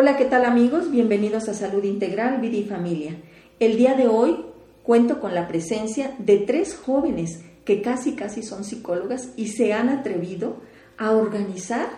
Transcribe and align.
Hola, 0.00 0.16
¿qué 0.16 0.26
tal 0.26 0.44
amigos? 0.44 0.92
Bienvenidos 0.92 1.48
a 1.48 1.54
Salud 1.54 1.82
Integral, 1.82 2.40
Vida 2.40 2.56
y 2.56 2.62
Familia. 2.62 3.16
El 3.58 3.76
día 3.76 3.94
de 3.94 4.06
hoy 4.06 4.44
cuento 4.84 5.18
con 5.18 5.34
la 5.34 5.48
presencia 5.48 6.14
de 6.20 6.36
tres 6.36 6.76
jóvenes 6.76 7.40
que 7.64 7.82
casi 7.82 8.14
casi 8.14 8.44
son 8.44 8.62
psicólogas 8.62 9.30
y 9.34 9.48
se 9.48 9.72
han 9.72 9.88
atrevido 9.88 10.58
a 10.98 11.10
organizar 11.10 11.88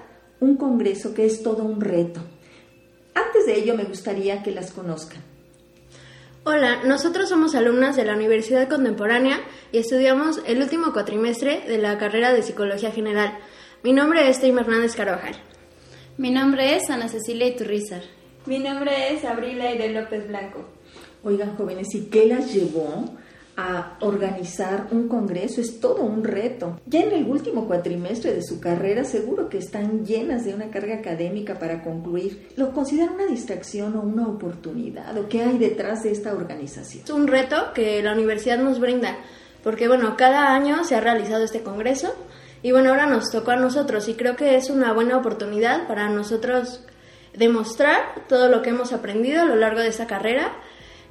un 0.40 0.56
congreso 0.56 1.12
que 1.12 1.26
es 1.26 1.42
todo 1.42 1.62
un 1.62 1.78
reto. 1.78 2.22
Antes 3.12 3.44
de 3.44 3.58
ello 3.58 3.74
me 3.74 3.84
gustaría 3.84 4.42
que 4.42 4.52
las 4.52 4.72
conozcan. 4.72 5.20
Hola, 6.44 6.82
nosotros 6.84 7.28
somos 7.28 7.54
alumnas 7.54 7.96
de 7.96 8.06
la 8.06 8.14
Universidad 8.14 8.66
Contemporánea 8.66 9.40
y 9.72 9.76
estudiamos 9.76 10.40
el 10.46 10.62
último 10.62 10.94
cuatrimestre 10.94 11.64
de 11.68 11.76
la 11.76 11.98
carrera 11.98 12.32
de 12.32 12.42
Psicología 12.42 12.92
General. 12.92 13.38
Mi 13.82 13.92
nombre 13.92 14.26
es 14.30 14.40
Tim 14.40 14.58
Hernández 14.58 14.96
Carvajal. 14.96 15.49
Mi 16.20 16.30
nombre 16.30 16.76
es 16.76 16.90
Ana 16.90 17.08
Cecilia 17.08 17.46
Iturrizar. 17.46 18.02
Mi 18.44 18.58
nombre 18.58 19.14
es 19.14 19.24
Abril 19.24 19.58
Aide 19.58 19.88
López 19.88 20.28
Blanco. 20.28 20.66
Oigan, 21.24 21.56
jóvenes, 21.56 21.94
¿y 21.94 22.10
qué 22.10 22.26
las 22.26 22.52
llevó 22.52 23.06
a 23.56 23.96
organizar 24.00 24.88
un 24.90 25.08
congreso? 25.08 25.62
Es 25.62 25.80
todo 25.80 26.02
un 26.02 26.22
reto. 26.22 26.78
Ya 26.84 27.00
en 27.00 27.12
el 27.12 27.24
último 27.24 27.66
cuatrimestre 27.66 28.34
de 28.34 28.42
su 28.42 28.60
carrera 28.60 29.04
seguro 29.04 29.48
que 29.48 29.56
están 29.56 30.04
llenas 30.04 30.44
de 30.44 30.52
una 30.52 30.70
carga 30.70 30.96
académica 30.96 31.58
para 31.58 31.82
concluir. 31.82 32.50
¿Lo 32.54 32.74
consideran 32.74 33.14
una 33.14 33.24
distracción 33.24 33.96
o 33.96 34.02
una 34.02 34.28
oportunidad? 34.28 35.16
¿O 35.16 35.26
qué 35.26 35.40
hay 35.40 35.56
detrás 35.56 36.02
de 36.02 36.12
esta 36.12 36.34
organización? 36.34 37.02
Es 37.02 37.10
un 37.10 37.28
reto 37.28 37.72
que 37.74 38.02
la 38.02 38.12
universidad 38.12 38.58
nos 38.58 38.78
brinda, 38.78 39.16
porque 39.64 39.88
bueno, 39.88 40.18
cada 40.18 40.54
año 40.54 40.84
se 40.84 40.96
ha 40.96 41.00
realizado 41.00 41.44
este 41.44 41.62
congreso 41.62 42.12
y 42.62 42.72
bueno, 42.72 42.90
ahora 42.90 43.06
nos 43.06 43.30
tocó 43.30 43.52
a 43.52 43.56
nosotros 43.56 44.08
y 44.08 44.14
creo 44.14 44.36
que 44.36 44.56
es 44.56 44.70
una 44.70 44.92
buena 44.92 45.16
oportunidad 45.16 45.86
para 45.86 46.08
nosotros 46.08 46.84
demostrar 47.34 48.26
todo 48.28 48.48
lo 48.48 48.62
que 48.62 48.70
hemos 48.70 48.92
aprendido 48.92 49.42
a 49.42 49.46
lo 49.46 49.56
largo 49.56 49.80
de 49.80 49.88
esta 49.88 50.06
carrera 50.06 50.52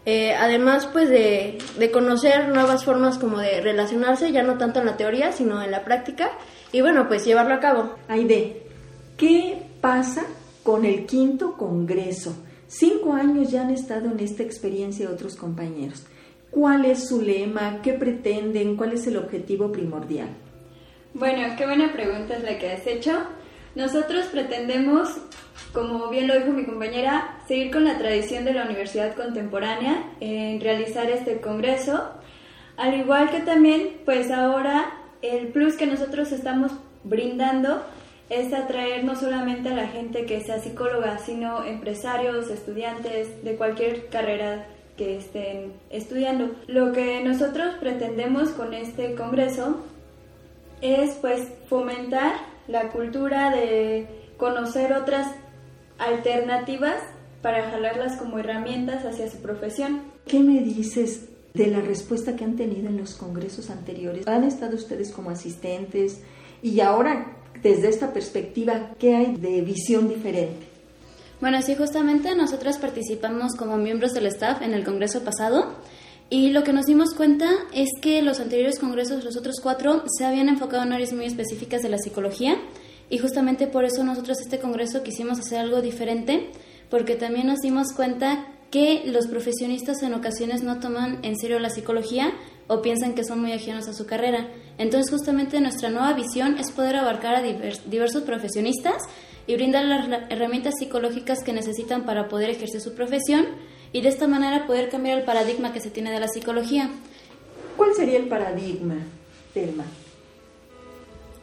eh, 0.06 0.33
además, 0.33 0.88
pues 0.91 1.09
de, 1.09 1.59
conocer 1.91 2.50
nuevas 2.50 2.86
formas 2.86 3.17
como 3.17 3.39
de 3.39 3.61
relacionarse, 3.61 4.31
ya 4.31 4.44
no 4.44 4.58
tanto 4.58 4.80
en 4.80 4.86
la 4.86 4.97
teoría, 4.97 5.31
sino 5.31 5.61
en 5.61 5.72
la 5.72 5.83
práctica, 5.83 6.31
y 6.72 6.81
bueno, 6.81 7.08
pues 7.08 7.25
llevarlo 7.25 7.53
a 7.53 7.59
cabo. 7.59 7.95
Aide, 8.08 8.63
¿qué 9.17 9.61
pasa 9.81 10.23
con 10.63 10.86
el 10.86 11.06
quinto 11.06 11.58
congreso? 11.58 12.36
Cinco 12.67 13.13
años 13.13 13.52
ya 13.52 13.61
han 13.61 13.72
estado 13.72 14.09
en 14.09 14.19
esta 14.19 14.44
experiencia 14.44 15.09
otros 15.09 15.36
compañeros. 15.36 16.03
¿Cuál 16.50 16.86
es 16.86 17.08
su 17.08 17.22
lema? 17.22 17.81
¿Qué 17.84 17.94
pretenden? 17.94 18.78
¿Cuál 18.78 18.94
es 18.94 19.06
el 19.08 19.17
objetivo 19.17 19.72
primordial? 19.72 20.30
Bueno, 21.14 21.56
qué 21.58 21.66
buena 21.66 21.92
pregunta 21.92 22.38
es 22.38 22.44
la 22.44 22.58
que 22.58 22.72
has 22.72 22.86
hecho. 22.88 23.24
Nosotros 23.76 24.26
pretendemos 24.28 25.10
como 25.74 26.10
bien 26.10 26.28
lo 26.28 26.36
dijo 26.36 26.52
mi 26.52 26.66
compañera, 26.66 27.38
seguir 27.48 27.72
con 27.72 27.86
la 27.86 27.98
tradición 27.98 28.46
de 28.46 28.54
la 28.54 28.66
Universidad 28.66 29.16
Contemporánea 29.16 30.04
en 30.20 30.60
realizar 30.60 31.10
este 31.10 31.42
congreso, 31.42 32.10
al 32.78 32.96
igual 32.96 33.30
que 33.30 33.42
también, 33.42 33.98
pues 34.06 34.32
ahora 34.32 34.92
el 35.22 35.50
plus 35.50 35.76
que 35.76 35.86
nosotros 35.86 36.32
estamos 36.32 36.72
brindando 37.04 37.84
es 38.30 38.54
atraer 38.54 39.04
no 39.04 39.16
solamente 39.16 39.70
a 39.70 39.76
la 39.76 39.88
gente 39.88 40.26
que 40.26 40.42
sea 40.42 40.60
psicóloga, 40.60 41.18
sino 41.18 41.64
empresarios, 41.66 42.50
estudiantes 42.50 43.44
de 43.44 43.56
cualquier 43.56 44.08
carrera 44.08 44.68
que 44.98 45.18
estén 45.18 45.74
estudiando. 45.90 46.52
Lo 46.68 46.94
que 46.94 47.22
nosotros 47.24 47.76
pretendemos 47.80 48.50
con 48.50 48.74
este 48.74 49.16
congreso 49.16 49.84
es 50.81 51.16
pues 51.16 51.47
fomentar 51.67 52.33
la 52.67 52.89
cultura 52.89 53.52
de 53.52 54.08
conocer 54.38 54.94
otras 54.94 55.27
alternativas 55.97 57.02
para 57.41 57.69
jalarlas 57.69 58.17
como 58.17 58.39
herramientas 58.39 59.05
hacia 59.05 59.30
su 59.30 59.38
profesión. 59.38 60.02
¿Qué 60.25 60.39
me 60.39 60.61
dices 60.61 61.30
de 61.53 61.67
la 61.67 61.81
respuesta 61.81 62.35
que 62.35 62.44
han 62.44 62.55
tenido 62.55 62.88
en 62.88 62.97
los 62.97 63.16
congresos 63.16 63.69
anteriores? 63.69 64.28
¿Han 64.28 64.44
estado 64.44 64.75
ustedes 64.75 65.12
como 65.12 65.29
asistentes? 65.29 66.22
Y 66.62 66.79
ahora, 66.81 67.38
desde 67.62 67.89
esta 67.89 68.13
perspectiva, 68.13 68.91
¿qué 69.00 69.16
hay 69.16 69.35
de 69.35 69.62
visión 69.62 70.07
diferente? 70.07 70.68
Bueno, 71.41 71.62
sí, 71.62 71.75
justamente 71.75 72.35
nosotros 72.35 72.78
participamos 72.78 73.56
como 73.56 73.78
miembros 73.78 74.12
del 74.13 74.25
staff 74.25 74.62
en 74.62 74.73
el 74.73 74.84
congreso 74.84 75.23
pasado 75.23 75.73
y 76.29 76.51
lo 76.51 76.63
que 76.63 76.73
nos 76.73 76.85
dimos 76.85 77.16
cuenta 77.16 77.50
es 77.73 77.90
que 78.01 78.22
los 78.22 78.40
anteriores 78.40 78.78
congresos, 78.78 79.23
los 79.23 79.35
otros 79.35 79.56
cuatro, 79.62 80.03
se 80.07 80.25
habían 80.25 80.47
enfocado 80.47 80.84
en 80.84 80.94
áreas 80.94 81.13
muy 81.13 81.25
específicas 81.25 81.81
de 81.81 81.90
la 81.90 81.97
psicología 81.97 82.56
y 83.09 83.17
justamente 83.17 83.66
por 83.66 83.84
eso 83.84 84.03
nosotros 84.03 84.39
este 84.39 84.59
congreso 84.59 85.01
quisimos 85.01 85.39
hacer 85.39 85.57
algo 85.57 85.81
diferente, 85.81 86.51
porque 86.89 87.16
también 87.16 87.47
nos 87.47 87.59
dimos 87.59 87.94
cuenta 87.94 88.45
que 88.69 89.03
los 89.06 89.25
profesionistas 89.25 90.03
en 90.03 90.13
ocasiones 90.13 90.62
no 90.62 90.79
toman 90.79 91.18
en 91.23 91.35
serio 91.35 91.57
la 91.57 91.72
psicología 91.72 92.31
o 92.68 92.84
piensan 92.84 93.16
que 93.16 93.23
son 93.23 93.41
muy 93.41 93.51
ajenos 93.51 93.88
a 93.88 93.94
su 93.94 94.06
carrera. 94.06 94.47
Entonces 94.78 95.12
justamente 95.12 95.59
nuestra 95.59 95.89
nueva 95.89 96.13
visión 96.13 96.59
es 96.59 96.72
poder 96.72 96.95
abarcar 96.97 97.35
a 97.35 97.41
diversos 97.41 98.22
profesionistas 98.22 99.01
y 99.47 99.56
brindar 99.56 99.85
las 99.85 100.07
herramientas 100.29 100.75
psicológicas 100.78 101.44
que 101.44 101.53
necesitan 101.53 102.06
para 102.06 102.28
poder 102.28 102.51
ejercer 102.51 102.81
su 102.81 102.94
profesión 102.94 103.47
y 103.91 104.01
de 104.01 104.09
esta 104.09 104.27
manera 104.27 104.67
poder 104.67 104.89
cambiar 104.89 105.17
el 105.17 105.25
paradigma 105.25 105.73
que 105.73 105.79
se 105.79 105.89
tiene 105.89 106.11
de 106.11 106.19
la 106.19 106.27
psicología. 106.27 106.89
¿Cuál 107.77 107.94
sería 107.95 108.19
el 108.19 108.27
paradigma, 108.27 108.95
Telma? 109.53 109.85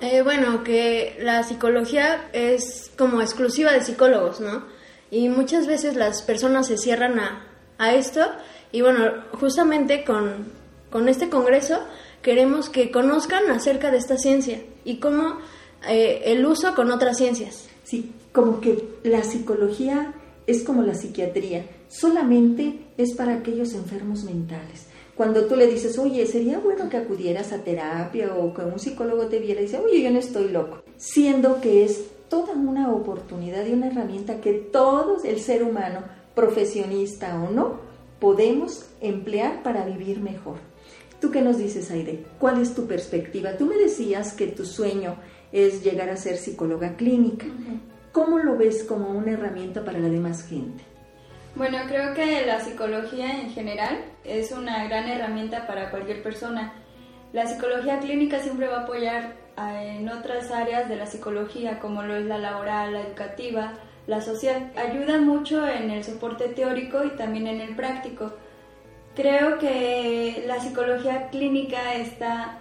Eh, 0.00 0.22
bueno, 0.22 0.62
que 0.62 1.16
la 1.20 1.42
psicología 1.42 2.28
es 2.32 2.90
como 2.98 3.22
exclusiva 3.22 3.72
de 3.72 3.80
psicólogos, 3.80 4.40
¿no? 4.40 4.64
Y 5.10 5.28
muchas 5.28 5.66
veces 5.66 5.96
las 5.96 6.22
personas 6.22 6.66
se 6.66 6.76
cierran 6.76 7.18
a, 7.18 7.46
a 7.78 7.94
esto 7.94 8.20
y 8.72 8.82
bueno, 8.82 9.24
justamente 9.32 10.04
con, 10.04 10.52
con, 10.90 11.08
este 11.08 11.30
congreso 11.30 11.78
queremos 12.22 12.68
que 12.68 12.90
conozcan 12.90 13.50
acerca 13.50 13.90
de 13.90 13.98
esta 13.98 14.18
ciencia 14.18 14.60
y 14.84 14.98
cómo 14.98 15.38
eh, 15.88 16.22
el 16.26 16.44
uso 16.44 16.74
con 16.74 16.90
otras 16.90 17.16
ciencias. 17.16 17.68
Sí, 17.84 18.12
como 18.32 18.60
que 18.60 18.84
la 19.04 19.22
psicología 19.22 20.12
es 20.46 20.62
como 20.64 20.82
la 20.82 20.94
psiquiatría, 20.94 21.64
solamente 21.88 22.86
es 22.96 23.14
para 23.14 23.34
aquellos 23.34 23.74
enfermos 23.74 24.24
mentales. 24.24 24.86
Cuando 25.16 25.46
tú 25.46 25.56
le 25.56 25.66
dices, 25.66 25.98
oye, 25.98 26.26
sería 26.26 26.58
bueno 26.58 26.90
que 26.90 26.98
acudieras 26.98 27.52
a 27.52 27.64
terapia 27.64 28.34
o 28.34 28.52
que 28.52 28.62
un 28.62 28.78
psicólogo 28.78 29.26
te 29.26 29.38
viera 29.38 29.60
y 29.60 29.64
dice, 29.64 29.78
oye, 29.78 30.02
yo 30.02 30.10
no 30.10 30.18
estoy 30.18 30.50
loco. 30.50 30.82
Siendo 30.98 31.60
que 31.60 31.84
es 31.84 32.04
toda 32.28 32.52
una 32.52 32.92
oportunidad 32.92 33.64
y 33.64 33.72
una 33.72 33.86
herramienta 33.86 34.40
que 34.40 34.52
todos, 34.52 35.24
el 35.24 35.40
ser 35.40 35.62
humano, 35.62 36.00
profesionista 36.34 37.42
o 37.42 37.50
no, 37.50 37.80
podemos 38.20 38.86
emplear 39.00 39.62
para 39.62 39.86
vivir 39.86 40.20
mejor. 40.20 40.56
¿Tú 41.20 41.30
qué 41.30 41.40
nos 41.40 41.56
dices, 41.56 41.90
Aide? 41.90 42.24
¿Cuál 42.38 42.60
es 42.60 42.74
tu 42.74 42.86
perspectiva? 42.86 43.56
Tú 43.56 43.64
me 43.64 43.76
decías 43.76 44.34
que 44.34 44.48
tu 44.48 44.66
sueño 44.66 45.16
es 45.50 45.82
llegar 45.82 46.10
a 46.10 46.16
ser 46.16 46.36
psicóloga 46.36 46.96
clínica. 46.96 47.46
¿Cómo 48.12 48.38
lo 48.38 48.56
ves 48.58 48.84
como 48.84 49.10
una 49.10 49.32
herramienta 49.32 49.82
para 49.82 49.98
la 49.98 50.10
demás 50.10 50.42
gente? 50.42 50.84
Bueno, 51.56 51.78
creo 51.88 52.12
que 52.12 52.44
la 52.44 52.60
psicología 52.60 53.40
en 53.40 53.50
general 53.50 54.04
es 54.24 54.52
una 54.52 54.86
gran 54.88 55.08
herramienta 55.08 55.66
para 55.66 55.90
cualquier 55.90 56.22
persona. 56.22 56.74
La 57.32 57.46
psicología 57.46 57.98
clínica 57.98 58.40
siempre 58.40 58.68
va 58.68 58.80
a 58.80 58.82
apoyar 58.82 59.36
en 59.56 60.06
otras 60.10 60.50
áreas 60.50 60.86
de 60.86 60.96
la 60.96 61.06
psicología, 61.06 61.78
como 61.78 62.02
lo 62.02 62.14
es 62.14 62.26
la 62.26 62.36
laboral, 62.36 62.92
la 62.92 63.00
educativa, 63.00 63.72
la 64.06 64.20
social. 64.20 64.70
Ayuda 64.76 65.18
mucho 65.18 65.66
en 65.66 65.90
el 65.90 66.04
soporte 66.04 66.48
teórico 66.48 67.02
y 67.04 67.16
también 67.16 67.46
en 67.46 67.62
el 67.62 67.74
práctico. 67.74 68.34
Creo 69.14 69.58
que 69.58 70.44
la 70.46 70.60
psicología 70.60 71.28
clínica 71.30 71.94
está 71.94 72.58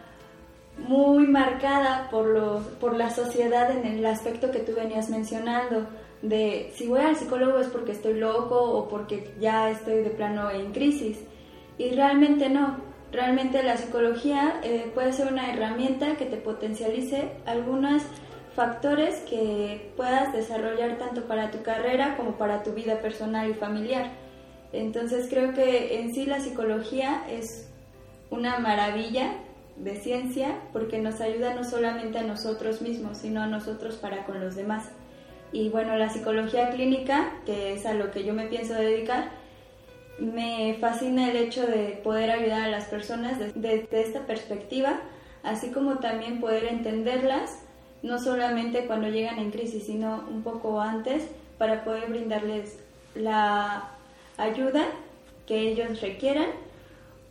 muy 0.77 1.27
marcada 1.27 2.07
por, 2.09 2.27
los, 2.27 2.63
por 2.79 2.95
la 2.95 3.09
sociedad 3.09 3.71
en 3.71 3.85
el 3.85 4.05
aspecto 4.05 4.51
que 4.51 4.59
tú 4.59 4.73
venías 4.73 5.09
mencionando 5.09 5.85
de 6.29 6.71
si 6.75 6.87
voy 6.87 7.01
al 7.01 7.15
psicólogo 7.15 7.59
es 7.59 7.67
porque 7.67 7.91
estoy 7.91 8.15
loco 8.15 8.59
o 8.59 8.87
porque 8.87 9.33
ya 9.39 9.69
estoy 9.69 10.03
de 10.03 10.09
plano 10.09 10.49
en 10.49 10.71
crisis. 10.71 11.19
Y 11.77 11.91
realmente 11.91 12.49
no. 12.49 12.77
Realmente 13.11 13.63
la 13.63 13.77
psicología 13.77 14.59
eh, 14.63 14.91
puede 14.93 15.13
ser 15.13 15.31
una 15.31 15.53
herramienta 15.53 16.15
que 16.17 16.25
te 16.25 16.37
potencialice 16.37 17.31
algunos 17.45 18.01
factores 18.55 19.19
que 19.29 19.91
puedas 19.95 20.33
desarrollar 20.33 20.97
tanto 20.97 21.25
para 21.25 21.51
tu 21.51 21.61
carrera 21.61 22.17
como 22.17 22.37
para 22.37 22.63
tu 22.63 22.71
vida 22.71 22.99
personal 23.01 23.49
y 23.49 23.53
familiar. 23.53 24.11
Entonces 24.73 25.27
creo 25.29 25.53
que 25.53 25.99
en 25.99 26.13
sí 26.13 26.25
la 26.25 26.39
psicología 26.39 27.23
es 27.29 27.69
una 28.29 28.59
maravilla 28.59 29.33
de 29.77 29.97
ciencia 29.97 30.59
porque 30.73 30.99
nos 30.99 31.21
ayuda 31.21 31.53
no 31.53 31.63
solamente 31.63 32.17
a 32.17 32.23
nosotros 32.23 32.81
mismos, 32.81 33.19
sino 33.19 33.41
a 33.41 33.47
nosotros 33.47 33.95
para 33.95 34.25
con 34.25 34.39
los 34.41 34.55
demás. 34.55 34.89
Y 35.51 35.69
bueno, 35.69 35.95
la 35.95 36.09
psicología 36.09 36.69
clínica, 36.71 37.31
que 37.45 37.73
es 37.73 37.85
a 37.85 37.93
lo 37.93 38.11
que 38.11 38.23
yo 38.23 38.33
me 38.33 38.47
pienso 38.47 38.73
dedicar, 38.73 39.29
me 40.19 40.77
fascina 40.79 41.29
el 41.29 41.37
hecho 41.37 41.65
de 41.65 41.99
poder 42.03 42.31
ayudar 42.31 42.61
a 42.63 42.69
las 42.69 42.85
personas 42.85 43.39
desde 43.39 43.87
esta 43.91 44.21
perspectiva, 44.21 45.01
así 45.43 45.71
como 45.71 45.99
también 45.99 46.39
poder 46.39 46.65
entenderlas, 46.65 47.59
no 48.01 48.19
solamente 48.19 48.85
cuando 48.85 49.09
llegan 49.09 49.39
en 49.39 49.51
crisis, 49.51 49.85
sino 49.85 50.25
un 50.29 50.43
poco 50.43 50.81
antes, 50.81 51.27
para 51.57 51.83
poder 51.83 52.09
brindarles 52.09 52.79
la 53.15 53.91
ayuda 54.37 54.85
que 55.47 55.59
ellos 55.59 56.01
requieran 56.01 56.47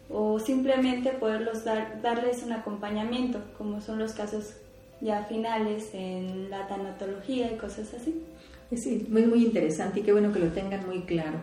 o 0.09 0.39
simplemente 0.39 1.11
poderlos 1.11 1.65
dar, 1.65 2.01
darles 2.03 2.43
un 2.43 2.53
acompañamiento, 2.53 3.41
como 3.59 3.81
son 3.81 3.99
los 3.99 4.13
casos 4.13 4.55
ya 5.05 5.23
finales 5.25 5.91
en 5.93 6.49
la 6.49 6.67
tanatología 6.67 7.53
y 7.53 7.57
cosas 7.57 7.93
así. 7.93 8.23
Sí, 8.75 9.07
muy, 9.09 9.27
muy 9.27 9.45
interesante 9.45 10.01
y 10.01 10.03
qué 10.03 10.13
bueno 10.13 10.33
que 10.33 10.41
lo 10.41 10.49
tengan 10.49 10.87
muy 10.87 11.03
claro. 11.03 11.39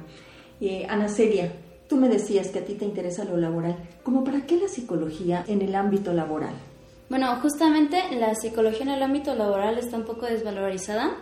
Eh, 0.59 0.85
Ana 0.89 1.07
Seria, 1.07 1.51
tú 1.87 1.95
me 1.95 2.09
decías 2.09 2.47
que 2.49 2.59
a 2.59 2.65
ti 2.65 2.73
te 2.73 2.85
interesa 2.85 3.23
lo 3.23 3.37
laboral. 3.37 3.77
¿Cómo 4.03 4.23
para 4.23 4.45
qué 4.47 4.57
la 4.57 4.67
psicología 4.67 5.45
en 5.47 5.61
el 5.61 5.75
ámbito 5.75 6.11
laboral? 6.11 6.53
Bueno, 7.09 7.35
justamente 7.41 7.97
la 8.19 8.33
psicología 8.33 8.81
en 8.81 8.89
el 8.89 9.03
ámbito 9.03 9.35
laboral 9.35 9.77
está 9.77 9.95
un 9.97 10.05
poco 10.05 10.25
desvalorizada 10.25 11.15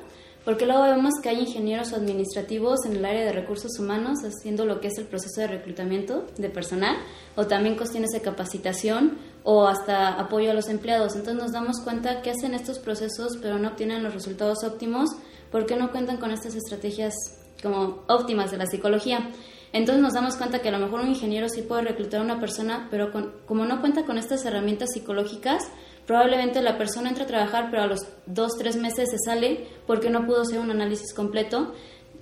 porque 0.46 0.66
luego 0.66 0.84
vemos 0.84 1.14
que 1.22 1.30
hay 1.30 1.40
ingenieros 1.40 1.94
administrativos 1.94 2.86
en 2.86 2.96
el 2.96 3.06
área 3.06 3.26
de 3.26 3.34
recursos 3.34 3.78
humanos 3.78 4.20
haciendo 4.24 4.66
lo 4.66 4.80
que 4.80 4.88
es 4.88 4.98
el 4.98 5.06
proceso 5.06 5.42
de 5.42 5.48
reclutamiento 5.48 6.26
de 6.38 6.50
personal 6.50 6.96
o 7.36 7.46
también 7.46 7.76
cuestiones 7.76 8.12
de 8.12 8.22
capacitación 8.22 9.18
o 9.44 9.68
hasta 9.68 10.10
apoyo 10.20 10.52
a 10.52 10.54
los 10.54 10.70
empleados. 10.70 11.16
Entonces 11.16 11.44
nos 11.44 11.52
damos 11.52 11.82
cuenta 11.82 12.22
que 12.22 12.32
hacen 12.32 12.54
estos 12.54 12.80
procesos 12.80 13.38
pero 13.42 13.58
no 13.60 13.70
obtienen 13.70 14.04
los 14.04 14.14
resultados 14.14 14.64
óptimos 14.64 15.10
porque 15.52 15.76
no 15.76 15.92
cuentan 15.92 16.18
con 16.18 16.32
estas 16.32 16.56
estrategias 16.56 17.14
como 17.62 18.04
óptimas 18.08 18.52
de 18.52 18.58
la 18.58 18.66
psicología. 18.66 19.30
Entonces 19.72 20.02
nos 20.02 20.14
damos 20.14 20.36
cuenta 20.36 20.60
que 20.60 20.70
a 20.70 20.72
lo 20.72 20.80
mejor 20.80 21.02
un 21.02 21.10
ingeniero 21.10 21.48
sí 21.48 21.62
puede 21.62 21.84
reclutar 21.84 22.22
a 22.22 22.24
una 22.24 22.40
persona, 22.40 22.88
pero 22.90 23.12
como 23.46 23.66
no 23.66 23.82
cuenta 23.82 24.06
con 24.06 24.18
estas 24.18 24.44
herramientas 24.46 24.90
psicológicas, 24.94 25.64
probablemente 26.10 26.64
la 26.64 26.76
persona 26.76 27.10
entra 27.10 27.26
a 27.26 27.28
trabajar, 27.28 27.68
pero 27.70 27.84
a 27.84 27.86
los 27.86 28.00
dos, 28.26 28.54
tres 28.58 28.76
meses 28.78 29.12
se 29.12 29.20
sale 29.24 29.68
porque 29.86 30.10
no 30.10 30.26
pudo 30.26 30.42
hacer 30.42 30.58
un 30.58 30.72
análisis 30.72 31.14
completo. 31.14 31.72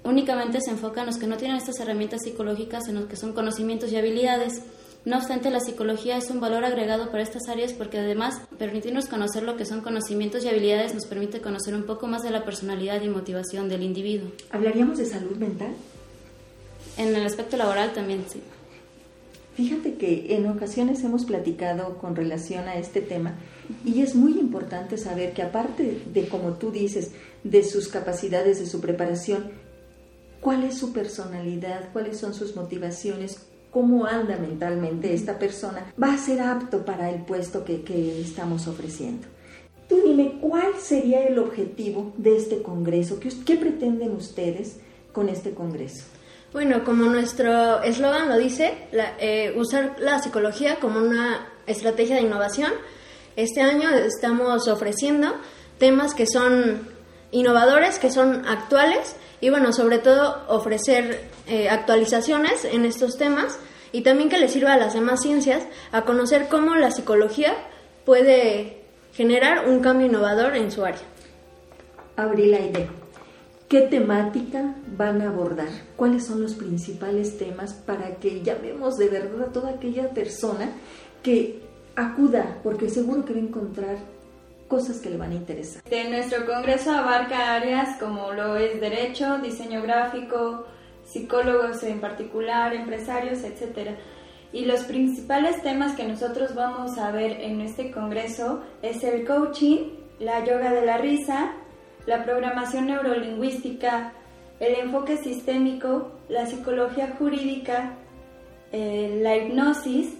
Únicamente 0.03 0.59
se 0.59 0.71
enfoca 0.71 0.99
en 0.99 1.07
los 1.07 1.15
que 1.15 1.25
no 1.25 1.37
tienen 1.37 1.55
estas 1.55 1.79
herramientas 1.79 2.23
psicológicas, 2.23 2.89
en 2.89 2.95
los 2.95 3.05
que 3.05 3.15
son 3.15 3.31
conocimientos 3.31 3.89
y 3.93 3.95
habilidades. 3.95 4.61
No 5.05 5.15
obstante, 5.15 5.49
la 5.51 5.61
psicología 5.61 6.17
es 6.17 6.29
un 6.29 6.41
valor 6.41 6.65
agregado 6.65 7.11
para 7.11 7.23
estas 7.23 7.47
áreas 7.47 7.71
porque 7.71 7.97
además 7.97 8.41
permitirnos 8.57 9.05
conocer 9.05 9.43
lo 9.43 9.55
que 9.55 9.63
son 9.63 9.79
conocimientos 9.79 10.43
y 10.43 10.49
habilidades 10.49 10.93
nos 10.93 11.05
permite 11.05 11.39
conocer 11.39 11.73
un 11.73 11.83
poco 11.83 12.07
más 12.07 12.23
de 12.23 12.31
la 12.31 12.43
personalidad 12.43 13.01
y 13.01 13.07
motivación 13.07 13.69
del 13.69 13.83
individuo. 13.83 14.31
¿Hablaríamos 14.49 14.97
de 14.97 15.05
salud 15.05 15.37
mental? 15.37 15.73
En 16.97 17.15
el 17.15 17.25
aspecto 17.25 17.55
laboral 17.55 17.93
también, 17.93 18.25
sí. 18.27 18.41
Fíjate 19.57 19.95
que 19.95 20.35
en 20.35 20.45
ocasiones 20.45 21.03
hemos 21.03 21.25
platicado 21.25 21.97
con 21.97 22.15
relación 22.15 22.67
a 22.67 22.75
este 22.75 23.01
tema 23.01 23.33
y 23.83 24.03
es 24.03 24.13
muy 24.13 24.33
importante 24.33 24.99
saber 24.99 25.33
que 25.33 25.41
aparte 25.41 25.99
de, 26.13 26.29
como 26.29 26.53
tú 26.53 26.69
dices, 26.69 27.13
de 27.43 27.63
sus 27.63 27.87
capacidades, 27.87 28.59
de 28.59 28.67
su 28.67 28.79
preparación, 28.79 29.45
cuál 30.41 30.63
es 30.63 30.77
su 30.77 30.93
personalidad, 30.93 31.91
cuáles 31.91 32.17
son 32.17 32.35
sus 32.35 32.55
motivaciones, 32.55 33.39
cómo 33.71 34.05
anda 34.05 34.37
mentalmente 34.37 35.11
esta 35.15 35.39
persona, 35.39 35.91
va 36.01 36.13
a 36.13 36.19
ser 36.19 36.39
apto 36.41 36.85
para 36.85 37.09
el 37.09 37.23
puesto 37.23 37.65
que, 37.65 38.21
estamos 38.21 38.67
ofreciendo. 38.67 39.27
Tú 39.89 39.99
dime, 40.05 40.37
¿cuál 40.39 40.75
sería 40.79 41.23
el 41.23 41.39
objetivo 41.39 42.13
de 42.15 42.37
este 42.37 42.61
Congreso? 42.61 43.19
¿Qué, 43.19 43.29
qué 43.43 43.55
pretenden 43.55 44.11
ustedes 44.11 44.77
con 45.13 45.29
este 45.29 45.55
Congreso? 45.55 46.03
Bueno, 46.53 46.85
como 46.85 47.05
nuestro 47.05 47.83
eslogan 47.83 48.29
lo 48.29 48.37
dice, 48.37 48.87
eh, 49.19 49.53
usar 49.57 49.97
la 49.99 50.19
psicología 50.19 50.77
como 50.79 50.99
una 50.99 51.45
estrategia 51.65 52.15
de 52.15 52.21
innovación. 52.21 52.71
Este 53.35 53.61
año 53.61 53.89
estamos 53.89 54.67
ofreciendo 54.69 55.35
temas 55.77 56.13
que 56.13 56.25
son 56.25 56.87
innovadores, 57.31 57.99
que 57.99 58.09
son 58.11 58.47
actuales 58.47 59.17
y 59.41 59.49
bueno, 59.49 59.73
sobre 59.73 59.99
todo 59.99 60.45
ofrecer 60.47 61.25
eh, 61.47 61.69
actualizaciones 61.69 62.63
en 62.63 62.85
estos 62.85 63.17
temas 63.17 63.59
y 63.91 64.01
también 64.01 64.29
que 64.29 64.39
les 64.39 64.53
sirva 64.53 64.73
a 64.73 64.77
las 64.77 64.93
demás 64.93 65.21
ciencias 65.21 65.63
a 65.91 66.03
conocer 66.03 66.47
cómo 66.47 66.75
la 66.75 66.91
psicología 66.91 67.53
puede 68.05 68.83
generar 69.13 69.67
un 69.67 69.81
cambio 69.81 70.07
innovador 70.07 70.55
en 70.55 70.71
su 70.71 70.85
área. 70.85 71.01
Abrí 72.15 72.45
la 72.47 72.59
idea. 72.59 72.87
¿Qué 73.67 73.81
temática 73.81 74.75
van 74.95 75.21
a 75.21 75.27
abordar? 75.27 75.67
¿Cuáles 75.97 76.25
son 76.25 76.41
los 76.41 76.53
principales 76.53 77.37
temas 77.37 77.73
para 77.73 78.15
que 78.15 78.41
llamemos 78.41 78.95
de 78.95 79.09
verdad 79.09 79.49
a 79.49 79.51
toda 79.51 79.71
aquella 79.71 80.11
persona 80.11 80.69
que 81.21 81.63
acuda, 81.97 82.59
porque 82.63 82.89
seguro 82.89 83.25
que 83.25 83.33
va 83.33 83.39
a 83.39 83.43
encontrar 83.43 83.97
cosas 84.69 84.99
que 84.99 85.09
le 85.09 85.17
van 85.17 85.31
a 85.31 85.35
interesar? 85.35 85.83
De 85.83 86.09
nuestro 86.09 86.45
congreso 86.45 86.91
abarca 86.91 87.55
áreas 87.55 87.99
como 87.99 88.31
lo 88.31 88.55
es 88.55 88.79
derecho, 88.79 89.39
diseño 89.39 89.81
gráfico, 89.81 90.65
psicólogos 91.05 91.83
en 91.83 91.99
particular, 91.99 92.73
empresarios, 92.73 93.43
etc. 93.43 93.97
Y 94.53 94.63
los 94.63 94.85
principales 94.85 95.61
temas 95.61 95.93
que 95.97 96.07
nosotros 96.07 96.55
vamos 96.55 96.97
a 96.97 97.11
ver 97.11 97.41
en 97.41 97.59
este 97.59 97.91
congreso 97.91 98.63
es 98.81 99.03
el 99.03 99.27
coaching, 99.27 99.89
la 100.21 100.45
yoga 100.45 100.71
de 100.71 100.85
la 100.85 100.99
risa, 100.99 101.51
la 102.07 102.23
programación 102.23 102.87
neurolingüística, 102.87 104.13
el 104.59 104.75
enfoque 104.75 105.17
sistémico, 105.17 106.13
la 106.29 106.47
psicología 106.47 107.13
jurídica, 107.19 107.93
eh, 108.71 109.19
la 109.21 109.35
hipnosis, 109.37 110.17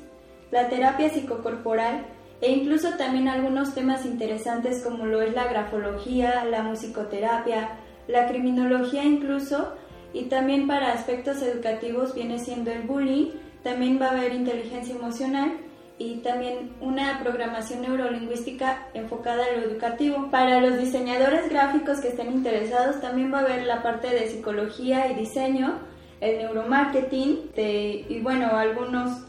la 0.52 0.70
terapia 0.70 1.10
psicocorporal 1.10 2.06
e 2.42 2.52
incluso 2.52 2.98
también 2.98 3.28
algunos 3.28 3.74
temas 3.74 4.06
interesantes 4.06 4.84
como 4.84 5.06
lo 5.06 5.22
es 5.22 5.34
la 5.34 5.48
grafología, 5.48 6.46
la 6.46 6.62
musicoterapia, 6.62 7.80
la 8.08 8.28
criminología 8.28 9.04
incluso 9.04 9.74
y 10.14 10.26
también 10.26 10.68
para 10.68 10.94
aspectos 10.94 11.42
educativos 11.42 12.14
viene 12.14 12.38
siendo 12.38 12.72
el 12.72 12.84
bullying, 12.84 13.32
también 13.64 14.00
va 14.00 14.08
a 14.08 14.12
haber 14.12 14.34
inteligencia 14.34 14.96
emocional 14.96 15.58
y 16.00 16.18
también 16.18 16.74
una 16.80 17.20
programación 17.24 17.82
neurolingüística 17.82 18.88
enfocada 18.94 19.46
a 19.46 19.58
lo 19.58 19.64
educativo. 19.64 20.30
Para 20.30 20.62
los 20.62 20.78
diseñadores 20.78 21.50
gráficos 21.50 22.00
que 22.00 22.10
estén 22.10 22.32
interesados, 22.32 23.02
también 23.02 23.34
va 23.34 23.40
a 23.40 23.42
haber 23.42 23.66
la 23.66 23.82
parte 23.82 24.10
de 24.10 24.28
psicología 24.28 25.12
y 25.12 25.16
diseño, 25.16 25.80
el 26.22 26.38
neuromarketing 26.38 27.52
y 27.56 28.20
bueno, 28.22 28.56
algunos 28.56 29.24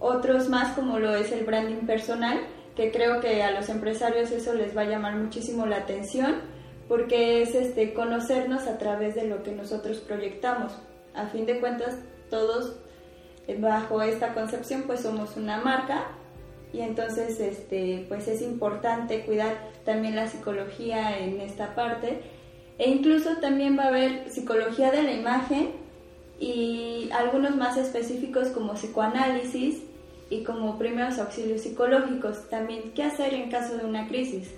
otros 0.00 0.48
más 0.48 0.74
como 0.74 0.98
lo 0.98 1.14
es 1.14 1.32
el 1.32 1.44
branding 1.44 1.86
personal, 1.86 2.40
que 2.76 2.90
creo 2.90 3.20
que 3.20 3.42
a 3.42 3.50
los 3.52 3.68
empresarios 3.68 4.30
eso 4.30 4.54
les 4.54 4.76
va 4.76 4.82
a 4.82 4.86
llamar 4.86 5.16
muchísimo 5.16 5.66
la 5.66 5.78
atención 5.78 6.36
porque 6.88 7.42
es 7.42 7.54
este 7.54 7.92
conocernos 7.92 8.66
a 8.66 8.78
través 8.78 9.14
de 9.14 9.26
lo 9.26 9.42
que 9.42 9.52
nosotros 9.52 9.98
proyectamos. 9.98 10.72
A 11.14 11.26
fin 11.26 11.44
de 11.46 11.60
cuentas, 11.60 11.98
todos 12.30 12.76
bajo 13.56 14.02
esta 14.02 14.34
concepción 14.34 14.84
pues 14.86 15.00
somos 15.00 15.36
una 15.36 15.58
marca 15.58 16.06
y 16.72 16.80
entonces 16.80 17.40
este 17.40 18.04
pues 18.08 18.28
es 18.28 18.42
importante 18.42 19.24
cuidar 19.24 19.70
también 19.84 20.16
la 20.16 20.28
psicología 20.28 21.18
en 21.18 21.40
esta 21.40 21.74
parte 21.74 22.20
e 22.78 22.90
incluso 22.90 23.38
también 23.40 23.78
va 23.78 23.84
a 23.84 23.88
haber 23.88 24.30
psicología 24.30 24.90
de 24.90 25.02
la 25.02 25.12
imagen 25.12 25.70
y 26.38 27.10
algunos 27.12 27.56
más 27.56 27.76
específicos 27.76 28.48
como 28.48 28.74
psicoanálisis 28.74 29.82
y 30.30 30.44
como 30.44 30.78
primeros 30.78 31.18
auxilios 31.18 31.62
psicológicos 31.62 32.48
también. 32.48 32.92
Qué 32.94 33.02
hacer 33.02 33.34
en 33.34 33.50
caso 33.50 33.76
de 33.76 33.84
una 33.84 34.06
crisis 34.08 34.50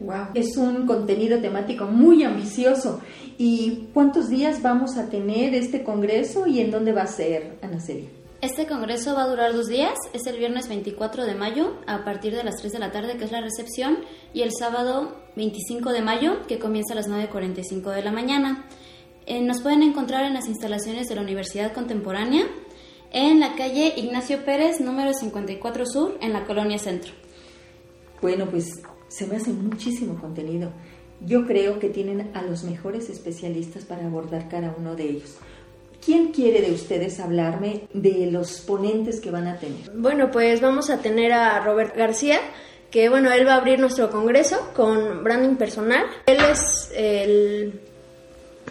Wow, 0.00 0.28
es 0.34 0.56
un 0.56 0.86
contenido 0.86 1.40
temático 1.40 1.84
muy 1.84 2.24
ambicioso. 2.24 3.00
¿Y 3.36 3.88
cuántos 3.92 4.30
días 4.30 4.62
vamos 4.62 4.96
a 4.96 5.10
tener 5.10 5.54
este 5.54 5.84
congreso 5.84 6.46
y 6.46 6.60
en 6.60 6.70
dónde 6.70 6.92
va 6.92 7.02
a 7.02 7.06
ser, 7.06 7.58
Ana 7.62 7.80
Celia? 7.80 8.08
Este 8.40 8.66
congreso 8.66 9.14
va 9.14 9.24
a 9.24 9.28
durar 9.28 9.52
dos 9.52 9.68
días, 9.68 9.94
es 10.14 10.26
el 10.26 10.38
viernes 10.38 10.66
24 10.68 11.26
de 11.26 11.34
mayo 11.34 11.74
a 11.86 12.04
partir 12.04 12.34
de 12.34 12.42
las 12.42 12.56
3 12.56 12.72
de 12.72 12.78
la 12.78 12.90
tarde, 12.90 13.18
que 13.18 13.24
es 13.24 13.32
la 13.32 13.42
recepción, 13.42 13.98
y 14.32 14.40
el 14.40 14.52
sábado 14.58 15.14
25 15.36 15.92
de 15.92 16.00
mayo, 16.00 16.46
que 16.46 16.58
comienza 16.58 16.94
a 16.94 16.96
las 16.96 17.10
9.45 17.10 17.94
de 17.94 18.02
la 18.02 18.12
mañana. 18.12 18.64
Eh, 19.26 19.42
nos 19.42 19.60
pueden 19.60 19.82
encontrar 19.82 20.24
en 20.24 20.32
las 20.32 20.48
instalaciones 20.48 21.08
de 21.10 21.16
la 21.16 21.20
Universidad 21.20 21.74
Contemporánea, 21.74 22.46
en 23.12 23.40
la 23.40 23.54
calle 23.56 23.92
Ignacio 23.96 24.42
Pérez, 24.46 24.80
número 24.80 25.12
54 25.12 25.84
Sur, 25.84 26.16
en 26.22 26.32
la 26.32 26.46
Colonia 26.46 26.78
Centro. 26.78 27.12
Bueno, 28.22 28.46
pues 28.50 28.80
se 29.10 29.26
me 29.26 29.36
hace 29.36 29.50
muchísimo 29.50 30.18
contenido. 30.18 30.70
Yo 31.20 31.46
creo 31.46 31.78
que 31.78 31.90
tienen 31.90 32.30
a 32.32 32.42
los 32.42 32.64
mejores 32.64 33.10
especialistas 33.10 33.84
para 33.84 34.06
abordar 34.06 34.48
cada 34.48 34.74
uno 34.78 34.94
de 34.94 35.04
ellos. 35.04 35.36
¿Quién 36.02 36.28
quiere 36.32 36.62
de 36.62 36.72
ustedes 36.72 37.20
hablarme 37.20 37.88
de 37.92 38.30
los 38.30 38.60
ponentes 38.60 39.20
que 39.20 39.30
van 39.30 39.48
a 39.48 39.58
tener? 39.58 39.90
Bueno, 39.94 40.30
pues 40.30 40.62
vamos 40.62 40.88
a 40.88 41.02
tener 41.02 41.32
a 41.32 41.60
Robert 41.60 41.94
García, 41.94 42.38
que 42.90 43.10
bueno, 43.10 43.30
él 43.32 43.46
va 43.46 43.54
a 43.54 43.56
abrir 43.56 43.80
nuestro 43.80 44.10
congreso 44.10 44.70
con 44.74 45.22
branding 45.22 45.56
personal. 45.56 46.06
Él 46.24 46.38
es 46.50 46.90
el 46.94 47.80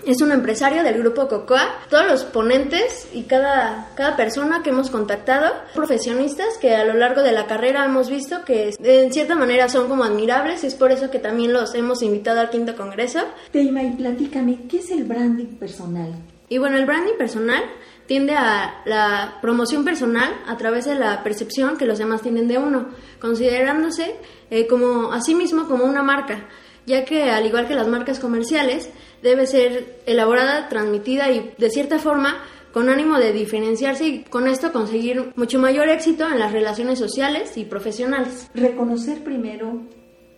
es 0.05 0.21
un 0.21 0.31
empresario 0.31 0.83
del 0.83 0.99
grupo 0.99 1.27
Cocoa. 1.27 1.67
Todos 1.89 2.07
los 2.07 2.23
ponentes 2.23 3.07
y 3.13 3.23
cada, 3.23 3.89
cada 3.95 4.15
persona 4.15 4.61
que 4.63 4.69
hemos 4.69 4.89
contactado, 4.89 5.53
profesionistas 5.73 6.57
que 6.59 6.75
a 6.75 6.85
lo 6.85 6.93
largo 6.93 7.21
de 7.21 7.31
la 7.31 7.47
carrera 7.47 7.85
hemos 7.85 8.09
visto 8.09 8.43
que 8.45 8.73
en 8.81 9.13
cierta 9.13 9.35
manera 9.35 9.69
son 9.69 9.87
como 9.87 10.03
admirables 10.03 10.63
y 10.63 10.67
es 10.67 10.75
por 10.75 10.91
eso 10.91 11.09
que 11.09 11.19
también 11.19 11.53
los 11.53 11.73
hemos 11.75 12.01
invitado 12.01 12.39
al 12.39 12.49
quinto 12.49 12.75
congreso. 12.75 13.19
Teima, 13.51 13.83
y 13.83 13.91
platícame, 13.91 14.67
¿qué 14.67 14.77
es 14.79 14.91
el 14.91 15.03
branding 15.03 15.57
personal? 15.57 16.13
Y 16.49 16.57
bueno, 16.57 16.77
el 16.77 16.85
branding 16.85 17.17
personal 17.17 17.63
tiende 18.07 18.33
a 18.35 18.81
la 18.85 19.37
promoción 19.39 19.85
personal 19.85 20.33
a 20.47 20.57
través 20.57 20.85
de 20.85 20.95
la 20.95 21.21
percepción 21.23 21.77
que 21.77 21.85
los 21.85 21.99
demás 21.99 22.23
tienen 22.23 22.47
de 22.47 22.57
uno, 22.57 22.87
considerándose 23.21 24.15
eh, 24.49 24.65
como 24.65 25.11
a 25.11 25.21
sí 25.21 25.35
mismo 25.35 25.67
como 25.67 25.83
una 25.83 26.01
marca, 26.01 26.47
ya 26.87 27.05
que 27.05 27.29
al 27.29 27.45
igual 27.45 27.67
que 27.67 27.75
las 27.75 27.87
marcas 27.87 28.19
comerciales, 28.19 28.89
debe 29.21 29.47
ser 29.47 30.01
elaborada, 30.05 30.69
transmitida 30.69 31.29
y 31.31 31.53
de 31.57 31.69
cierta 31.69 31.99
forma 31.99 32.43
con 32.71 32.89
ánimo 32.89 33.17
de 33.17 33.33
diferenciarse 33.33 34.05
y 34.05 34.23
con 34.23 34.47
esto 34.47 34.71
conseguir 34.71 35.31
mucho 35.35 35.59
mayor 35.59 35.89
éxito 35.89 36.27
en 36.27 36.39
las 36.39 36.51
relaciones 36.51 36.99
sociales 36.99 37.57
y 37.57 37.65
profesionales. 37.65 38.49
Reconocer 38.53 39.23
primero 39.23 39.81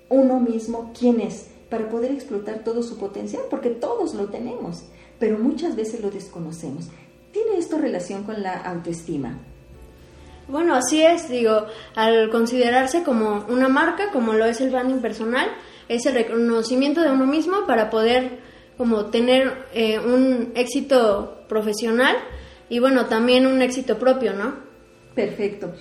uno 0.10 0.40
mismo 0.40 0.94
quién 0.98 1.20
es 1.20 1.48
para 1.70 1.90
poder 1.90 2.12
explotar 2.12 2.64
todo 2.64 2.84
su 2.84 2.98
potencial, 2.98 3.44
porque 3.50 3.70
todos 3.70 4.14
lo 4.14 4.26
tenemos, 4.26 4.84
pero 5.20 5.38
muchas 5.38 5.76
veces 5.76 6.02
lo 6.02 6.12
desconocemos. 6.12 6.88
¿Tiene 7.32 7.58
esto 7.58 7.78
relación 7.78 8.24
con 8.24 8.44
la 8.44 8.58
autoestima? 8.58 9.40
Bueno, 10.50 10.76
así 10.76 11.02
es, 11.02 11.30
digo, 11.30 11.66
al 11.96 12.30
considerarse 12.30 13.04
como 13.04 13.46
una 13.48 13.70
marca, 13.70 14.12
como 14.12 14.34
lo 14.34 14.44
es 14.46 14.60
el 14.60 14.70
branding 14.70 15.00
personal, 15.00 15.48
es 15.88 16.06
el 16.06 16.14
reconocimiento 16.14 17.02
de 17.02 17.12
uno 17.12 17.26
mismo 17.26 17.66
para 17.66 17.90
poder 17.90 18.40
como 18.78 19.06
tener 19.08 19.66
eh, 19.74 20.00
un 20.00 20.52
éxito 20.56 21.44
profesional 21.48 22.16
y 22.70 22.80
bueno, 22.80 23.06
también 23.06 23.46
un 23.46 23.62
éxito 23.62 23.98
propio, 23.98 24.34
¿no? 24.34 24.56
Perfecto. 25.16 25.74